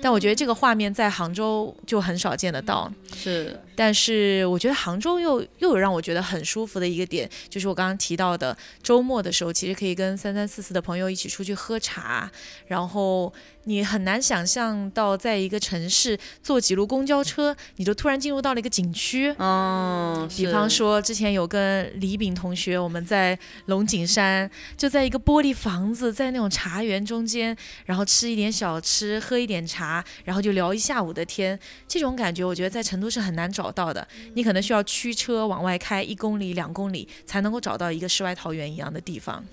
[0.03, 2.93] 但我觉得这个画面在杭州就很少见得到。
[3.17, 11.31] 是，但是我觉得杭州又又有让我觉得很舒服的一个点，就是我刚刚提到的，周末的时候其实可以跟三三四四的朋友一起。
[11.37, 12.31] 出去喝茶，
[12.67, 13.33] 然后。
[13.69, 19.35] 你很难想象到，在一个城市坐几路公交车，你就突然进入到了一个景区。
[19.41, 31.59] 嗯，比方说之前有跟李炳同学，我们在龙井山，就在一个玻璃房子，在那种茶园中间，然后吃一点小吃，喝一点茶，然后就聊一下午的天。
[31.89, 34.07] 这种感觉，我觉得在成都是很难找到的。
[34.35, 39.45] 你可能需要驱车往外开一公里、两公里，才能够找到一个世外桃源一样的地方。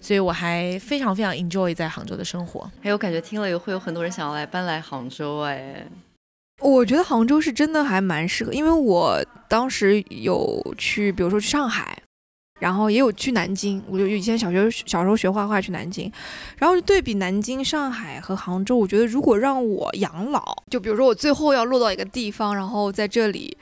[0.00, 5.86] 所以我还非常非常 enjoy 在杭州的生活，还有感觉听了也会有很多人想要来搬来杭州哎。
[6.62, 11.98] 我觉得杭州是真的还蛮适合，因为我当时有去，比如说去上海，
[12.60, 13.82] 然后也有去南京。
[13.88, 16.10] 我就以前小学小时候学画画去南京，
[16.56, 23.56] 然后对比南京、上海和杭州，我觉得如果让我养老，就比如说我最后要落到一个地方，然后在这里。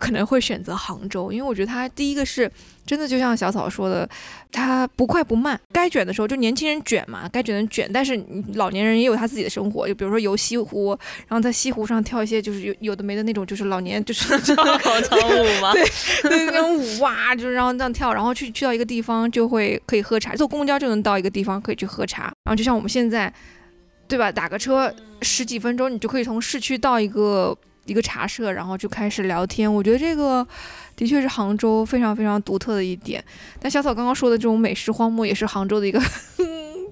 [0.00, 2.50] 可能会选择杭州，因为我觉得它第一个是
[2.86, 4.08] 真的，就像小草说的，
[4.50, 8.18] 它不快不慢，该卷的时候就年轻人卷嘛，该卷的卷，但是
[8.54, 15.74] 老年人也有他自己的生活，就比如说游西湖，然后在西湖上跳一些就是有有的没的那种，就是老年就是广场舞嘛？
[15.74, 15.84] 对
[16.24, 23.30] 对，那种舞哇，就是然后这样跳，然后去去到一个地方就会可以喝茶，坐公交就能到一个地方可以去喝茶，然后就像我们现在，
[24.08, 24.32] 对吧？
[24.32, 27.54] 打个车十几分钟，你就可以从市区到一个。
[27.90, 29.72] 一个茶社，然后就开始聊天。
[29.72, 30.46] 我觉得这个
[30.94, 33.22] 的确是杭州非常非常独特的一点。
[33.58, 36.00] 但小草刚刚说的这种美食荒漠，也是杭州的一个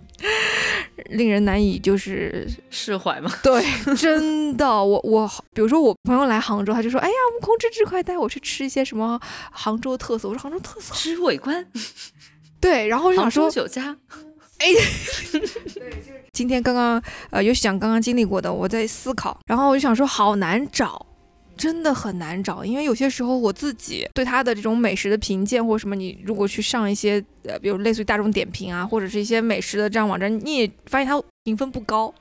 [1.10, 3.32] 令人难以就是释怀嘛？
[3.44, 9.20] 对，真的，我我比如说我朋友来杭州，他就说，哎呀，悟空芝芝，快带我去吃一些什么
[9.52, 10.28] 杭州特色。
[10.28, 11.64] 我说杭州特色，吃尾观。
[12.60, 13.96] 对，然后我就想说，酒家。
[14.58, 14.66] 哎，
[16.32, 21.06] 今天刚刚呃，尤其讲刚刚经历过的，我在思考，然后我就想说，好难找。
[21.56, 32.14] 真的很难找，因为有些时候我自己对他的这种美食的评鉴或者什么，你如果去上一些呃，比如类似于大众点评啊，或者是一些美食的这样网站，你也发现它评分不高。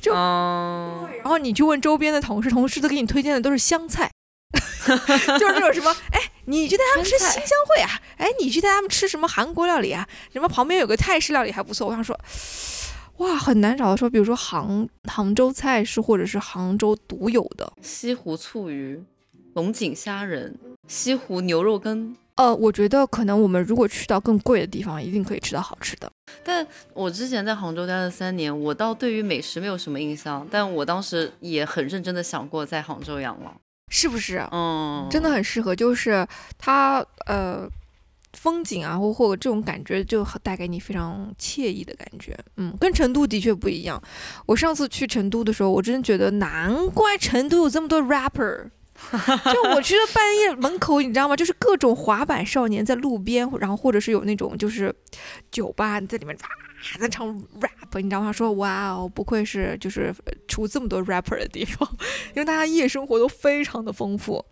[0.00, 4.10] 就嗯，然后你去问周边的同事，同事都给你推荐的都是湘菜，
[5.38, 11.86] 就是那种什么，哎，你去带他们吃新乡会啊，哎，你去带他们吃什么韩国料理啊，什么旁边有个泰式料理还不错。
[11.86, 12.18] 我想说，
[13.18, 17.72] 哇，很难找到说，比如说杭杭州菜是或者是杭州独有的。
[17.82, 19.02] 西湖醋鱼、
[19.54, 20.58] 龙井虾仁、
[20.88, 22.16] 西湖牛肉羹。
[22.36, 26.10] 呃，我觉得可能我们如果去到更贵的地方，一定可以吃到好吃的。
[26.42, 33.52] 但我之前在杭州待了三年，我倒对于美食没有什么印象，但我当时也很认真的想过在杭州养老。
[33.90, 34.38] 是不是？
[34.50, 36.26] 嗯，真的很适合，就是
[36.56, 37.68] 它呃
[38.32, 42.34] 风景啊，或或者这种感觉，就很带给你非常惬意的感觉。
[42.56, 44.02] 嗯，跟成都的确不一样。
[44.46, 48.70] 我上次去成都的时候，我真的觉得难怪成都有这么多 rapper。
[49.52, 51.34] 就我去了半夜门口，你知道吗？
[51.34, 54.94] 就是各种滑板少年在路边，然后或者是有那种就是
[55.50, 56.36] 酒吧你在里面
[56.80, 57.28] 哇在唱
[57.60, 58.32] rap，你知道吗？
[58.32, 60.14] 说哇哦，不愧是就是
[60.48, 61.88] 出这么多 rapper 的地方，
[62.34, 64.44] 因为大家夜生活都非常的丰富。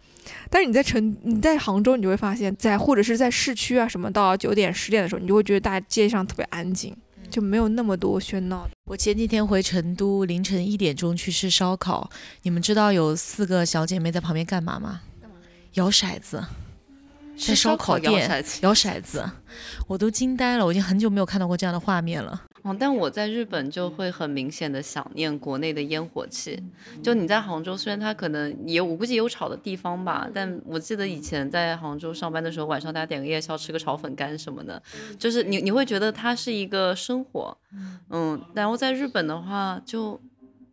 [0.50, 6.94] 但是你在成你在杭州，你就会发现，在或者是在市区啊什么，到九点十点的时候，你就会觉得大街上特别安静，
[7.30, 8.72] 就没有那么多喧闹的。
[8.84, 12.10] 我前几天回成都，凌晨一点钟去吃烧烤。
[12.42, 15.00] 你们知道有四个小姐妹在旁边干嘛吗？
[15.74, 16.44] 摇骰子，
[17.38, 18.28] 在烧烤店。
[18.62, 19.24] 摇骰子，
[19.86, 20.66] 我都惊呆了。
[20.66, 22.42] 我已经很久没有看到过这样的画面了。
[22.62, 26.60] 哦，但我在日本就会很明显的想念国内的烟火气。
[27.02, 34.82] 就你在杭州，虽然它可能也我估计有吵的地方吧，但我记得以前在杭州上班的时候，晚上大家点个夜宵，吃个炒粉干什么的，
[35.18, 37.56] 就是你你会觉得它是一个生活，
[38.10, 38.38] 嗯。
[38.54, 40.20] 然后在日本的话就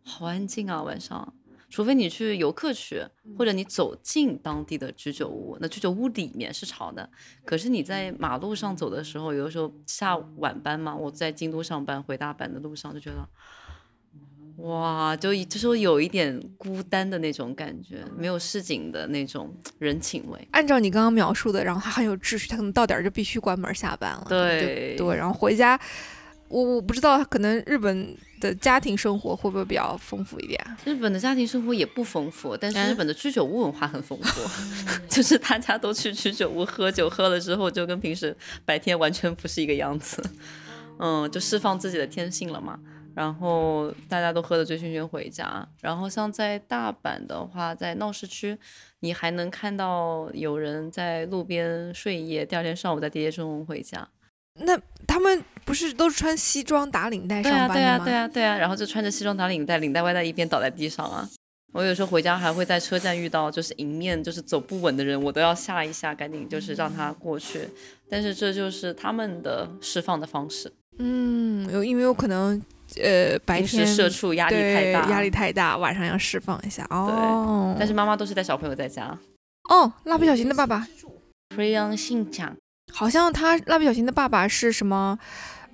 [0.04, 1.32] 好安静啊，晚上。
[1.68, 3.02] 除非你去游客区，
[3.36, 7.08] 或者你走进当地的居酒屋，那居酒屋里面是吵的。
[7.44, 13.28] 可是你在马路上走的时候，有的时候下晚班嘛，我在京都上班回大阪的路上就觉得，
[14.62, 20.48] 哇，就就是有一点孤单的那种感觉，没有市井的那种人情味。
[20.52, 24.24] 按照你刚刚描述的，然后他很有秩序，他可能到点儿就必须关门下班了。
[24.28, 25.78] 对就对，然后回家，
[26.48, 30.60] 我我不知道，可能日本的家庭生活会不会比较丰富一点？
[30.84, 34.40] 日本的家庭生活也不丰富，但是嗯日本的居酒屋文化很丰富，
[35.08, 40.22] 就是大家都去居酒屋喝酒，喝了之后就跟平时白天完全不是一个样子，
[40.98, 42.78] 嗯，就释放自己的天性了嘛。
[43.14, 45.66] 然后大家都喝得醉醺醺回家。
[45.80, 48.58] 然后像在大阪的话，在闹市区，
[49.00, 54.06] 你还能看到有人在路边睡一夜，第二天上午在地铁中回家。
[54.58, 58.04] 那他们不是都是穿西装打领带对啊，上班的吗？
[58.04, 61.28] 对啊，对啊，对啊，然后就穿着西装打领带，领带歪在一边倒在地上啊。
[61.72, 67.68] 我有时候回家还会在车站遇到就是迎面就是走不稳的人，我都要吓一下，赶紧就是让他过去。
[68.08, 72.58] 但是这就是他们的释放的方式，嗯，有因为有可能
[73.02, 77.76] 呃白天社畜压力太大，压力太大，晚上要释放一下哦。
[77.78, 79.18] 但是妈妈都是带小朋友在家。
[79.68, 80.86] 哦，蜡笔小新的爸爸
[81.54, 82.56] 非常性讲，
[82.96, 85.18] 好像他蜡笔小新的爸爸是什么？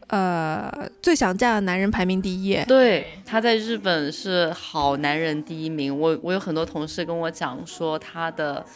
[0.09, 2.61] 呃，最想嫁的男人排名第一。
[2.65, 5.97] 对，他在日本是好男人第一名。
[5.97, 8.67] 我我有很多同事跟我讲说，他的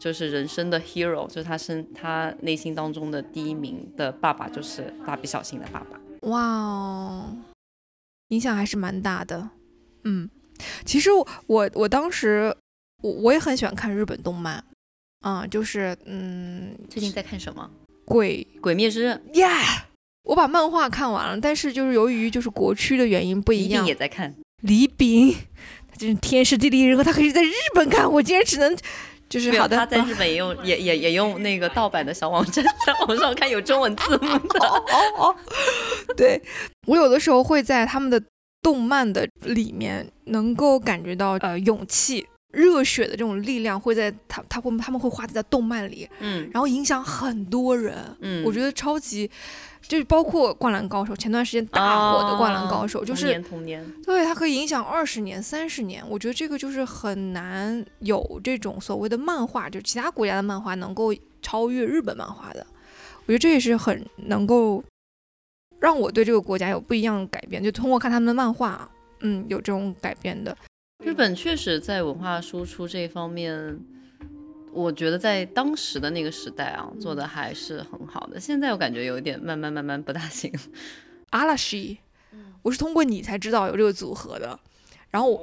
[0.00, 6.00] 就是人生的 hero，就是他生他内心当中的第一名的爸爸，就是蜡笔小新的爸爸。
[6.28, 7.36] 哇哦，
[8.28, 9.48] 影响还是蛮大的。
[10.02, 10.28] 嗯，
[10.84, 12.54] 其实我我我当时
[13.00, 14.62] 我我也很喜欢看日本动漫，
[15.20, 17.70] 啊、就是嗯，最近在看什么？
[18.04, 19.46] 鬼《鬼灭之刃》，耶
[20.24, 24.34] 我把漫画看完了，但是就是由于就是国区的原因不一样一定也，在看。
[24.62, 25.34] 李炳
[25.90, 28.76] 他真是天时地利人和，他可以在日本看，我竟然只能
[29.28, 29.76] 就是好的。
[29.76, 34.60] 他在日本也用 也也也用那个盗版的小网站，在网上看有中文字幕的。
[34.62, 34.84] 哦
[35.18, 35.36] 哦，
[36.16, 36.40] 对
[36.86, 38.22] 我有的时候会在他们的
[38.62, 47.96] 动漫的里面能够感觉到呃勇气、热血的这种力量，会在他他会他们会画在动漫里，嗯然后影响很多人。
[48.20, 49.28] 嗯，我觉得超级，
[49.80, 53.92] 就是包括《灌篮高手》，前段时间大火的《灌篮高手》，就童是年童年。
[54.04, 56.04] 对它可以影响二十年、三十年。
[56.08, 62.66] 我觉得这个就是很难有这种所谓的漫画，就其他国家的漫画能够超越日本漫画的。
[63.24, 64.84] 我觉得这也是很能够
[65.80, 68.88] 让我对这个国家有不一样的改变，就通过看他们的漫画，
[69.20, 70.54] 嗯，有这种改变的。
[71.02, 73.78] 日本确实在文化输出这一方面，
[74.72, 78.38] 我觉得在当时的那个时代啊，做的还是很好的。
[78.38, 80.52] 现在我感觉有一点慢慢慢慢不大行。
[81.30, 81.98] 阿拉西，
[82.62, 84.58] 我是通过你才知道有这个组合的，
[85.10, 85.40] 然后我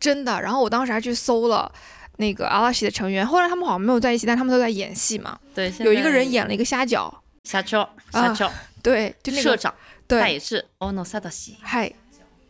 [0.00, 1.72] 真的，然后我当时还去搜了
[2.16, 5.38] 那个阿拉西的成员，后来他们好像没有在一起，但他们都在演戏嘛。
[5.54, 7.12] 对，有一个人演了一个虾饺，
[7.44, 8.50] 虾饺，虾饺，
[8.82, 9.72] 对，就那个社长，
[10.08, 11.92] 对，他也是 ono sadashi，嗨，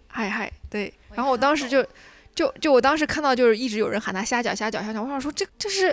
[0.08, 1.86] 嗨嗨，对，然后我当时就。
[2.38, 5.92] 就就我当时看到，就是一直有人喊他虾饺虾饺虾饺，我想说这这是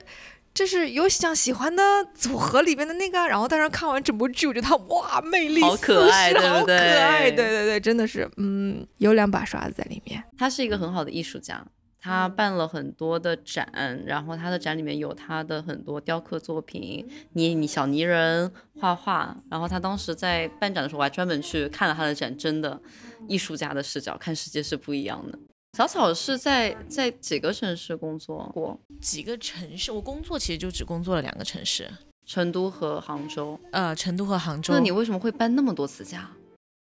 [0.53, 1.81] 这是有想喜欢的
[2.13, 6.77] 组合里边的那个，然后但是看完整部剧，我觉得他哇魅力好可爱，对不对？
[6.77, 10.23] 可爱，对对对，真的是，嗯，有两把刷子在里面。
[10.37, 11.65] 他是一个很好的艺术家，
[11.99, 13.67] 他办了很多的展，
[14.05, 22.79] 然后他的展里面有他的很多雕刻作品，捏泥小泥人画画，然后他当时在办展的时候，我还专门去看了他的展，真的
[23.27, 25.39] 艺术家的视角看世界是不一样的。
[25.75, 28.79] 小草是在在几个城市工作过？
[29.01, 29.91] 几个城市？
[29.91, 31.91] 我工作其实就只工作了两个城市，
[32.25, 33.59] 成都和杭州。
[33.71, 34.73] 呃，成都和杭州。
[34.73, 36.29] 那你为什么会搬那么多次家？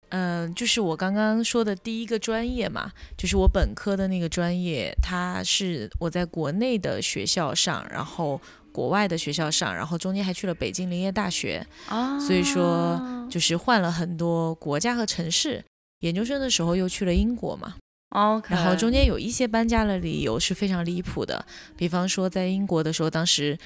[0.10, 8.40] 嗯，就是我刚刚说的第一个专业嘛，就是我本科的那个专业，它是我在国内的学校上，然后
[8.72, 15.66] 国外的学校上，然后中间还去了北京林业大学啊，所以说就是换了很多国家和城市。
[16.02, 17.74] 研究生的时候又去了英国嘛。
[18.14, 21.44] OK，然后中间有一些搬家的理由是非常离谱的，
[21.76, 23.58] 比方说在英国的时候，当时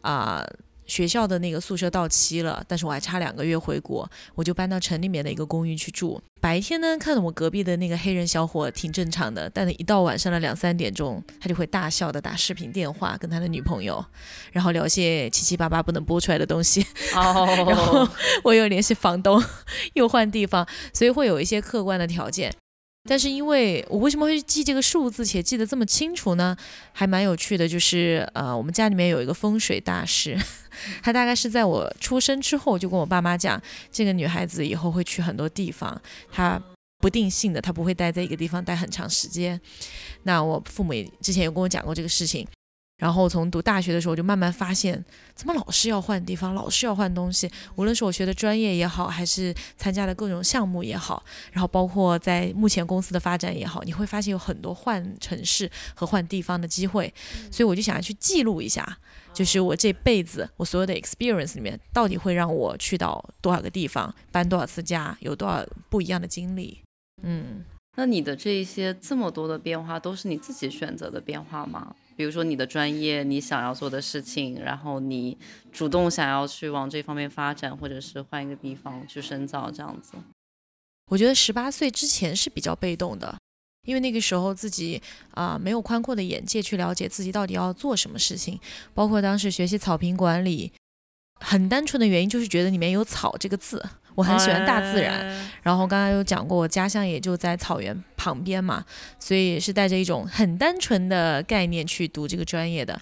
[0.00, 0.44] 啊
[0.86, 6.22] 学校的那个宿舍到期了，但是我还差两个月回国，我就搬到城里面的一个公寓去住。
[6.40, 14.04] 白天呢，看到我隔壁的那个黑人小伙挺正常的，但一到晚上的两三点钟，他就会大笑的打视频电话跟他的女朋友，
[14.52, 16.86] 然后聊些七七八八不能播出来的东西。
[17.16, 18.08] 哦， 然后
[18.44, 19.42] 我又联系房东，
[19.94, 22.54] 又换地方，所以会有一些客观的条件。
[23.06, 26.56] 但是因为我为什么会记这个数字且记得这么清楚呢？
[26.92, 30.36] 还蛮有趣的，就是呃，我们家里面有一个风水大师，
[31.02, 33.60] 他大概是在我出生之后就跟我爸妈讲，
[33.92, 36.00] 这个女孩子以后会去很多地方，
[36.30, 36.60] 她
[36.98, 39.60] 不定性的，她不会待在一个地方待很长时间。
[40.24, 42.46] 那我父母也之前有跟我讲过这个事情。
[42.98, 47.50] 然后从读大学的时候就慢慢发现，怎么老是要换地方，老是要换东西。
[47.74, 51.22] 无论是我学的专业也好，还是参加的各种项目也好，
[51.52, 57.12] 然后包括在目前公司的发展也好，你会发现有很多换城市和换地方的机会。
[57.50, 58.98] 所以我就想要去记录一下，
[59.34, 66.80] 就是我这辈子我所有的 experience 里面，到底会让我去到多少个地方，搬多少次家，有多少不一样的经历。
[67.22, 67.62] 嗯，
[67.96, 71.94] 那你的这一些这么多的变化，都是你自己选择的变化吗？
[72.16, 75.36] 比如说你的专业，你想要做的事情，然后你
[75.70, 80.14] 主动想要去往这方面发展，或者是换一个地方去深造这样子。
[81.08, 83.36] 我觉得十八岁之前是比较被动的，
[83.86, 85.00] 因为那个时候自己
[85.32, 88.58] 啊没有宽阔的眼界去了解自己到底要做什么事情，
[88.94, 90.72] 包括当时学习草坪管理，
[91.40, 93.84] 很单纯的原因就是觉得里面有草这个字。
[94.16, 95.24] 我很喜欢大自然，
[95.62, 98.84] 然后刚刚有讲过，我家乡也就在草原旁边嘛，
[99.20, 103.00] 所以是带着一种很单纯的概念去读这个专业的。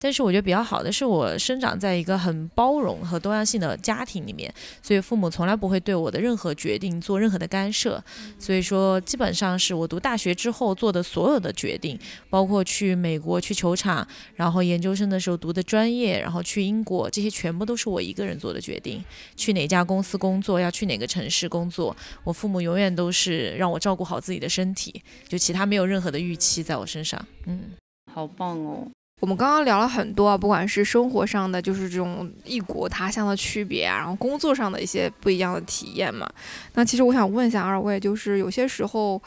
[0.00, 8.02] 但是我觉得比较好的是我生长在一个很包容和多样性的家庭里面，所以父母从来不会对我的任何决定做任何的干涉。
[8.38, 11.98] 所以说，基本上是我读大学之后做的所有的决定，
[12.30, 19.04] 包括去美国去球场，然后研究生的时候读的专业，然后去英国，这些全部都是我一个人做的决定。
[19.34, 27.20] 去哪家公司工作，要去哪个城市工作，我父母永远都是让我照顾好自己的身体，就其他没有任何的预期在我身上。
[27.46, 27.72] 嗯，
[28.14, 28.88] 好棒哦。
[29.20, 36.28] 我们刚刚聊了很多啊，不管是生活上的，就是这种异国他乡的区别啊，然后工作上的一些不一样的体验嘛。
[36.74, 39.20] 那其实我想问一下二位，就是有些时候，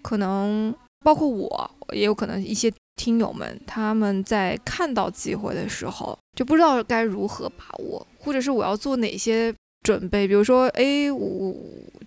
[0.00, 0.74] 可能
[1.04, 9.54] 包括我，也有可能一些听友们，他们在看到机会的时候，就不知道该如何把握，或者是我要做哪些。
[9.86, 11.54] 准备，比如说，哎，我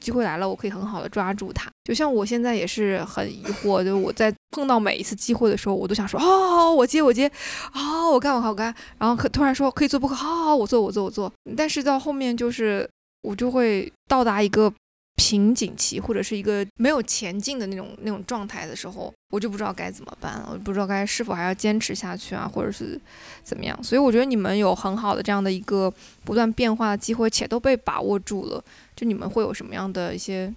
[0.02, 1.72] 机会来了，我可以很好的抓住它。
[1.86, 7.32] 就像我现在也是很疑惑，就我在碰到每一次机会的时候，我都想说，好，我接，我接，
[7.72, 8.76] 好，我干，我好干。
[8.98, 11.32] 然后可突然说可以做不可，好好好，我做，我做，我做。
[11.56, 12.86] 但是到后面就是
[13.22, 14.74] 我就会到达一个。
[15.20, 22.98] 瓶颈期或者是一个没有前进的那种那种状态的时候，我就不知道该怎么办了，我不知道该是否还要坚持下去啊，或者是
[23.44, 23.78] 怎么样。
[23.84, 25.94] 所以我觉得你们有很好的这样的一个
[26.24, 28.64] 不断变化的机会，且都被把握住了。
[28.96, 30.54] 就你们会有什么样的一些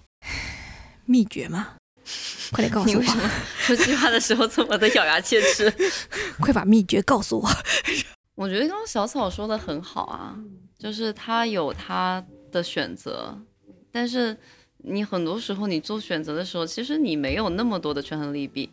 [1.05, 1.75] 秘诀吗？
[2.51, 3.03] 快点告诉我！
[3.59, 5.73] 说这句话的时候这么的咬牙切齿，
[6.39, 7.49] 快把秘诀告诉我！
[8.35, 10.35] 我觉得刚刚小草说的很好啊，
[10.79, 13.37] 就是他有他的选择。
[13.93, 14.35] 但是
[14.79, 18.69] 你很多时候你做选择的时候，其实你没有那么多的权衡利弊。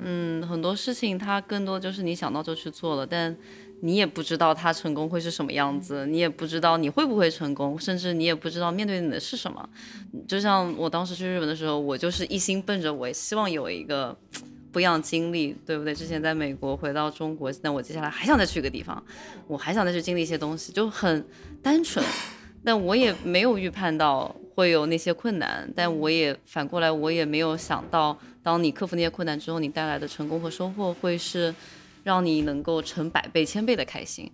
[0.00, 3.36] 嗯，很多事情它更多就是你想到就去做了，但
[3.80, 9.68] 你也不知道它成功会是什么样子，你也不知道你会不会成功，甚至你也不知道面对你的是什么。
[10.28, 14.16] 就像我当时去日本的时候，我就是一心奔着我希望有一个
[14.70, 15.92] 不一样经历，对不对？
[15.92, 19.02] 之前在美国回到中国，那我接下来还想再去一个地方，
[19.48, 21.26] 我还想再去经历一些东西，就很
[21.60, 22.04] 单纯。
[22.68, 31.54] 但我也没有预判到会有那些困难，但我也反过来，我也没有想到，当你克服那些困难之后，你带来的成功和收获会是
[32.04, 34.30] 让你能够成百倍、千倍的开心。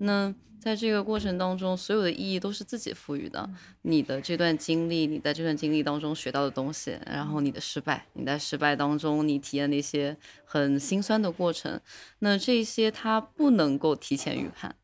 [0.00, 3.48] 那在这个过程当中，所有的意义都是自己赋予的。
[3.80, 10.14] 你的这段经历，你在这段经历当中学到的东西，然后你的失败，你在失败当中你体验那些
[10.44, 11.80] 很心酸的过程，
[12.18, 14.76] 那这些它不能够提前预判。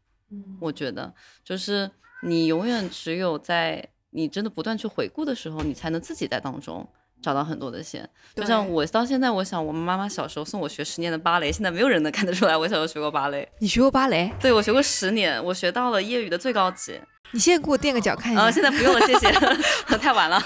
[0.59, 1.12] 我觉得
[1.44, 1.90] 就是。
[2.25, 6.87] 你永远只有在你真的不断去回顾的时候，你才能自己在当中
[7.20, 8.09] 找到很多的线。
[8.35, 13.49] 就像我到现在，我想我们妈妈小时候送我学十年的芭蕾，现在没有人能看得出来我小时候学过芭蕾。
[13.59, 14.33] 你学过芭蕾？
[14.41, 16.99] 对，我学过十年，我学到了业余的最高级。
[17.33, 18.43] 你现在给我垫个脚看一下。
[18.43, 19.31] 啊，现在不用了，谢谢，
[19.99, 20.41] 太晚了。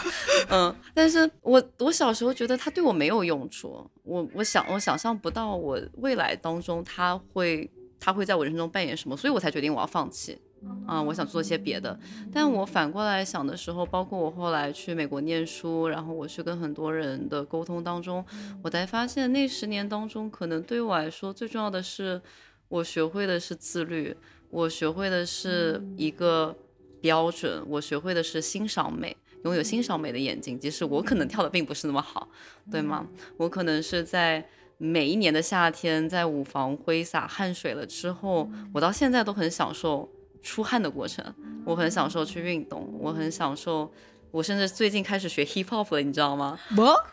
[0.48, 7.70] 嗯，但是我我小时候觉得它对我没有用处，我我想我想象不到我未来当中它会
[8.00, 10.40] 它会在我人生中扮演什么，所以我才决定我要放弃。
[10.86, 11.98] 啊，我想做些别的，
[12.32, 18.24] 但我反过来想的时候，包括我后来去美国念书，然后我去跟很多人的沟通当中，
[18.62, 22.20] 我才发现那十年当中，可能对我来说最重要的是，
[22.68, 24.16] 我学会的是自律，
[24.50, 26.56] 我学会的是一个
[27.00, 32.28] 标准，我学会的是欣赏美，拥有欣赏美的眼睛，即使我可能跳的并不是那么好，
[32.70, 33.06] 对吗？
[33.36, 34.46] 我可能是在
[34.76, 40.08] 每一年的夏天，在舞房挥洒汗水了之后，我到现在都很享受。
[40.42, 41.24] 出汗的过程，
[41.64, 43.90] 我很享受去运动，我很享受，
[44.30, 46.58] 我甚至最近开始学 hip hop 了，你知道吗？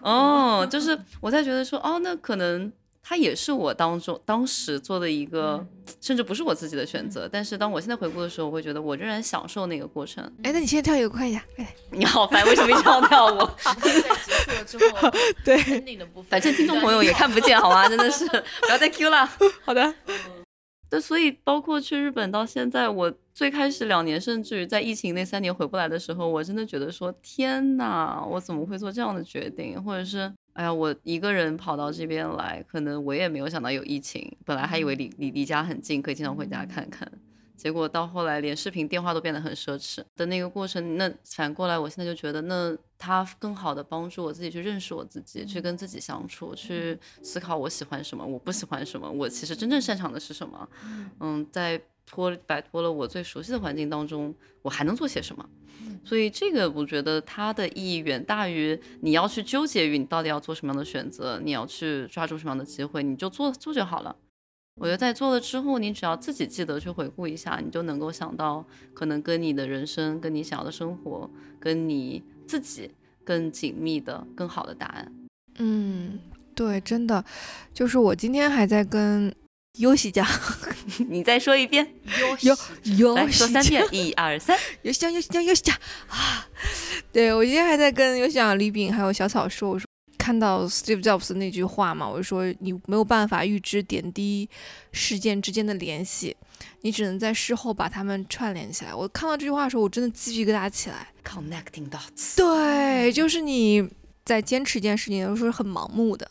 [0.01, 2.71] 哦，就是我在觉得说，哦，那可能
[3.03, 5.63] 它也是我当中当时做的一个，
[6.01, 10.23] 甚至不是我自己的选择，但是当我现在回顾的时候，我会觉得我仍然享受那个过程。
[10.43, 13.38] 哎，那你现在跳一个快一下，哎，你好烦，为什么一定要跳舞？
[13.80, 15.11] 在结束了之后，
[15.45, 15.57] 对，
[16.30, 17.88] 反正听众朋友也看不见，好吗？
[17.88, 19.30] 真的是不要再 Q 了。
[19.63, 19.93] 好的。
[20.89, 29.83] 对，所以包括去日本到现在，我最开始两年，甚至于在疫情那三年回不来的时候，我真的觉得说天哪，我怎么会做这样的决定？
[29.83, 37.11] 或者是哎呀，我一个人跑到这边来，可能我也没有想到有疫情，本来还以为离离离家很近，可以经常回家看看。
[37.57, 50.68] 结果到后来，连视频电话都变得很奢侈的那个过程，那反过来，我现在就觉得，那它更好的帮助我自己去认识我自己，去跟自己相处，去思考我喜欢什么，我不喜欢什么，我其实真正擅长的是什么。
[51.20, 54.34] 嗯，在脱摆脱了我最熟悉的环境当中，
[54.64, 55.47] 我还能做些什么？
[56.03, 64.16] 所以这个我觉得它的意义远大于你要去纠结于你到底要做什么样的选择，你要去抓住什么样的机会，你就做做就好了。
[64.78, 71.30] 我觉得在做了之后，你只要自己记得去回顾一下，你就能够想到可能跟你的人生、跟你想要的生活、
[71.60, 72.91] 跟你自己
[73.23, 75.11] 更紧密的、更好的答案。
[75.57, 76.19] 嗯，
[76.53, 77.23] 对，真的，
[77.73, 79.33] 就是我今天还在跟
[79.79, 80.25] 优喜讲，
[81.09, 81.87] 你再说一遍，
[82.41, 82.57] 优
[82.97, 85.75] 优来说三遍，一二三， 优喜讲，优喜讲，优喜讲
[86.07, 86.47] 啊！
[87.11, 89.85] 对我今天还在跟优喜讲、李炳还有小草说，我说。
[90.26, 94.49] 看到 Steve Jobs 那句话嘛，我就说你没有办法预知点滴
[94.91, 96.36] 事件之间的联系，
[96.82, 98.95] 你只能在事后把它们串联起来。
[98.95, 101.09] 我看到这句话的时候，我真的鸡皮疙瘩起来。
[101.23, 102.36] Connecting dots。
[102.38, 103.88] 对，就是你
[104.23, 106.28] 在坚持一件事情的时候是很盲目的，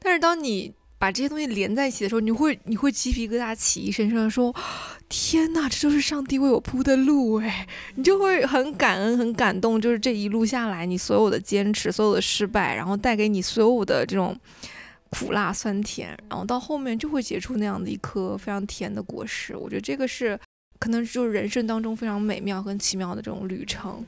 [0.00, 4.54] 但是当你把这些东西连在一起的时候，你会你会鸡皮疙瘩起一身上，说
[5.08, 14.38] 天哪，这就是上帝为我铺的路哎，你就会很感恩很感动，就是这一路下来你所有的坚持，所有的失败，然后带给你所有的这种
[15.08, 19.56] 苦辣酸甜，然后到后面就会结出那样的一颗非常甜的果实。
[19.56, 20.38] 我觉得这个是
[20.78, 24.04] 可能就是人生当中非常美妙和奇妙的这种旅程。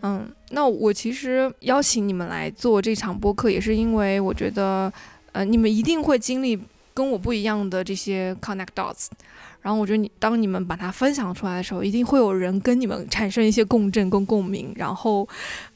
[0.00, 4.90] 嗯，那我其实邀请你们来做这场播客，也是因为我觉得。
[5.32, 6.58] 呃，你们一定会经历
[6.92, 9.06] 跟我不一样的这些 connect dots，
[9.62, 15.26] 然后我觉得你当你们把它分享出来的时候，一定会有人跟你们产生一些共振跟共鸣，然后，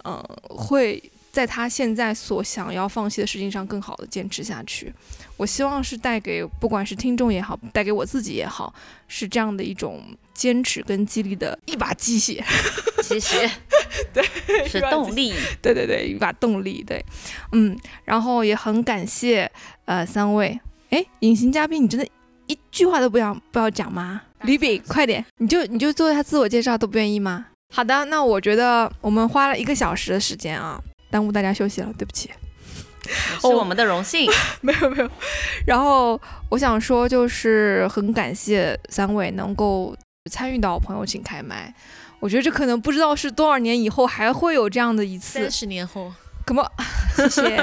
[0.04, 1.02] 嗯，会
[1.34, 4.94] 在他现在所想要放弃的事情上更好的坚持下去。
[5.36, 8.72] 我希望是带给不管是听众也好，带给我自己也好，
[9.08, 10.00] 是这样的一种
[10.32, 12.40] 坚持跟激励的一把鸡血，
[13.02, 13.50] 鸡血，
[14.14, 14.24] 对，
[14.68, 17.04] 是动力，对对对，一把动力，对，
[17.50, 19.50] 嗯，然后也很感谢
[19.86, 20.56] 呃三位，
[20.90, 22.06] 哎，隐形嘉宾，你真的
[22.46, 24.22] 一句话都不要不要讲吗？
[24.42, 27.46] 李炳，快点，你就你就做一下自我介绍都不愿意吗？
[27.74, 30.80] 好的，那我觉得我们花了一个小时的时间啊，
[31.14, 32.28] 耽误大家休息了，对不起。
[33.40, 34.28] 是我们的荣幸。
[34.62, 35.08] 没有没有，
[35.64, 39.96] 然后我想说，就是很感谢三位能够
[40.28, 41.72] 参与到朋友请开麦。
[42.18, 45.48] 我觉得这可能不知道是多少年以后还会有这样的一次三。
[45.48, 46.12] 十年后，
[46.44, 46.70] 可么？
[47.16, 47.56] 谢谢。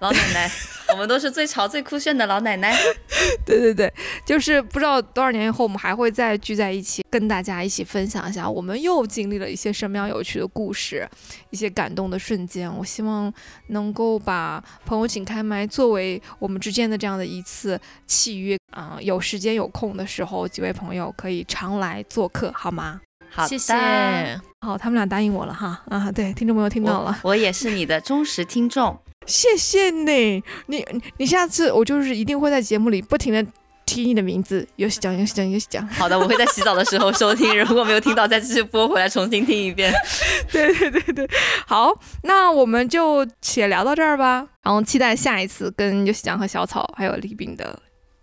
[0.00, 0.50] 老奶奶，
[0.92, 2.74] 我们都是最潮最酷炫的老奶奶。
[3.44, 3.92] 对对对，
[4.24, 11.06] 就是不知道多少年以后，我们还会再聚在一起，跟大家一起分享一下我们又经历了一些什么样有趣的故事，
[11.50, 12.74] 一些感动的瞬间。
[12.74, 13.32] 我希望
[13.68, 23.00] 能够把朋友请开麦作为我们之间的这样的一次契约啊、有时间有空的时候，几位朋友可以常来做客，好吗？
[23.30, 24.40] 好的，谢谢。
[24.66, 28.98] 好，他们俩答应我了哈啊，对，听众朋友听到了，我我也是你的忠实听众。
[29.26, 30.84] 谢谢你，你
[31.16, 33.44] 你下次我就是一定会在节目里不停的
[33.86, 35.86] 提你的名字，有喜讲有喜讲有喜讲。
[35.88, 39.90] 好的，我会在洗澡的时候收听，如果没有听到，再继续播回来重新听一遍。
[40.52, 41.30] 对对对对，
[41.66, 47.80] 好，那我们就且聊到这儿吧，然后期待下一次跟尤喜讲和小草还有李炳的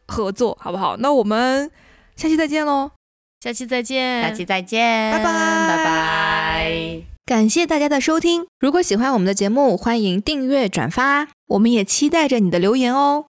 [0.08, 0.98] 合作，好不好？
[0.98, 1.72] 那我们
[2.16, 2.92] 下期再见喽，
[3.48, 7.02] 下期再见，下期再见，拜拜拜拜。
[7.26, 8.46] 感谢大家的收听。
[8.60, 13.27] 如果喜欢我们的节目，欢迎订阅转发，我们也期待着你的留言哦。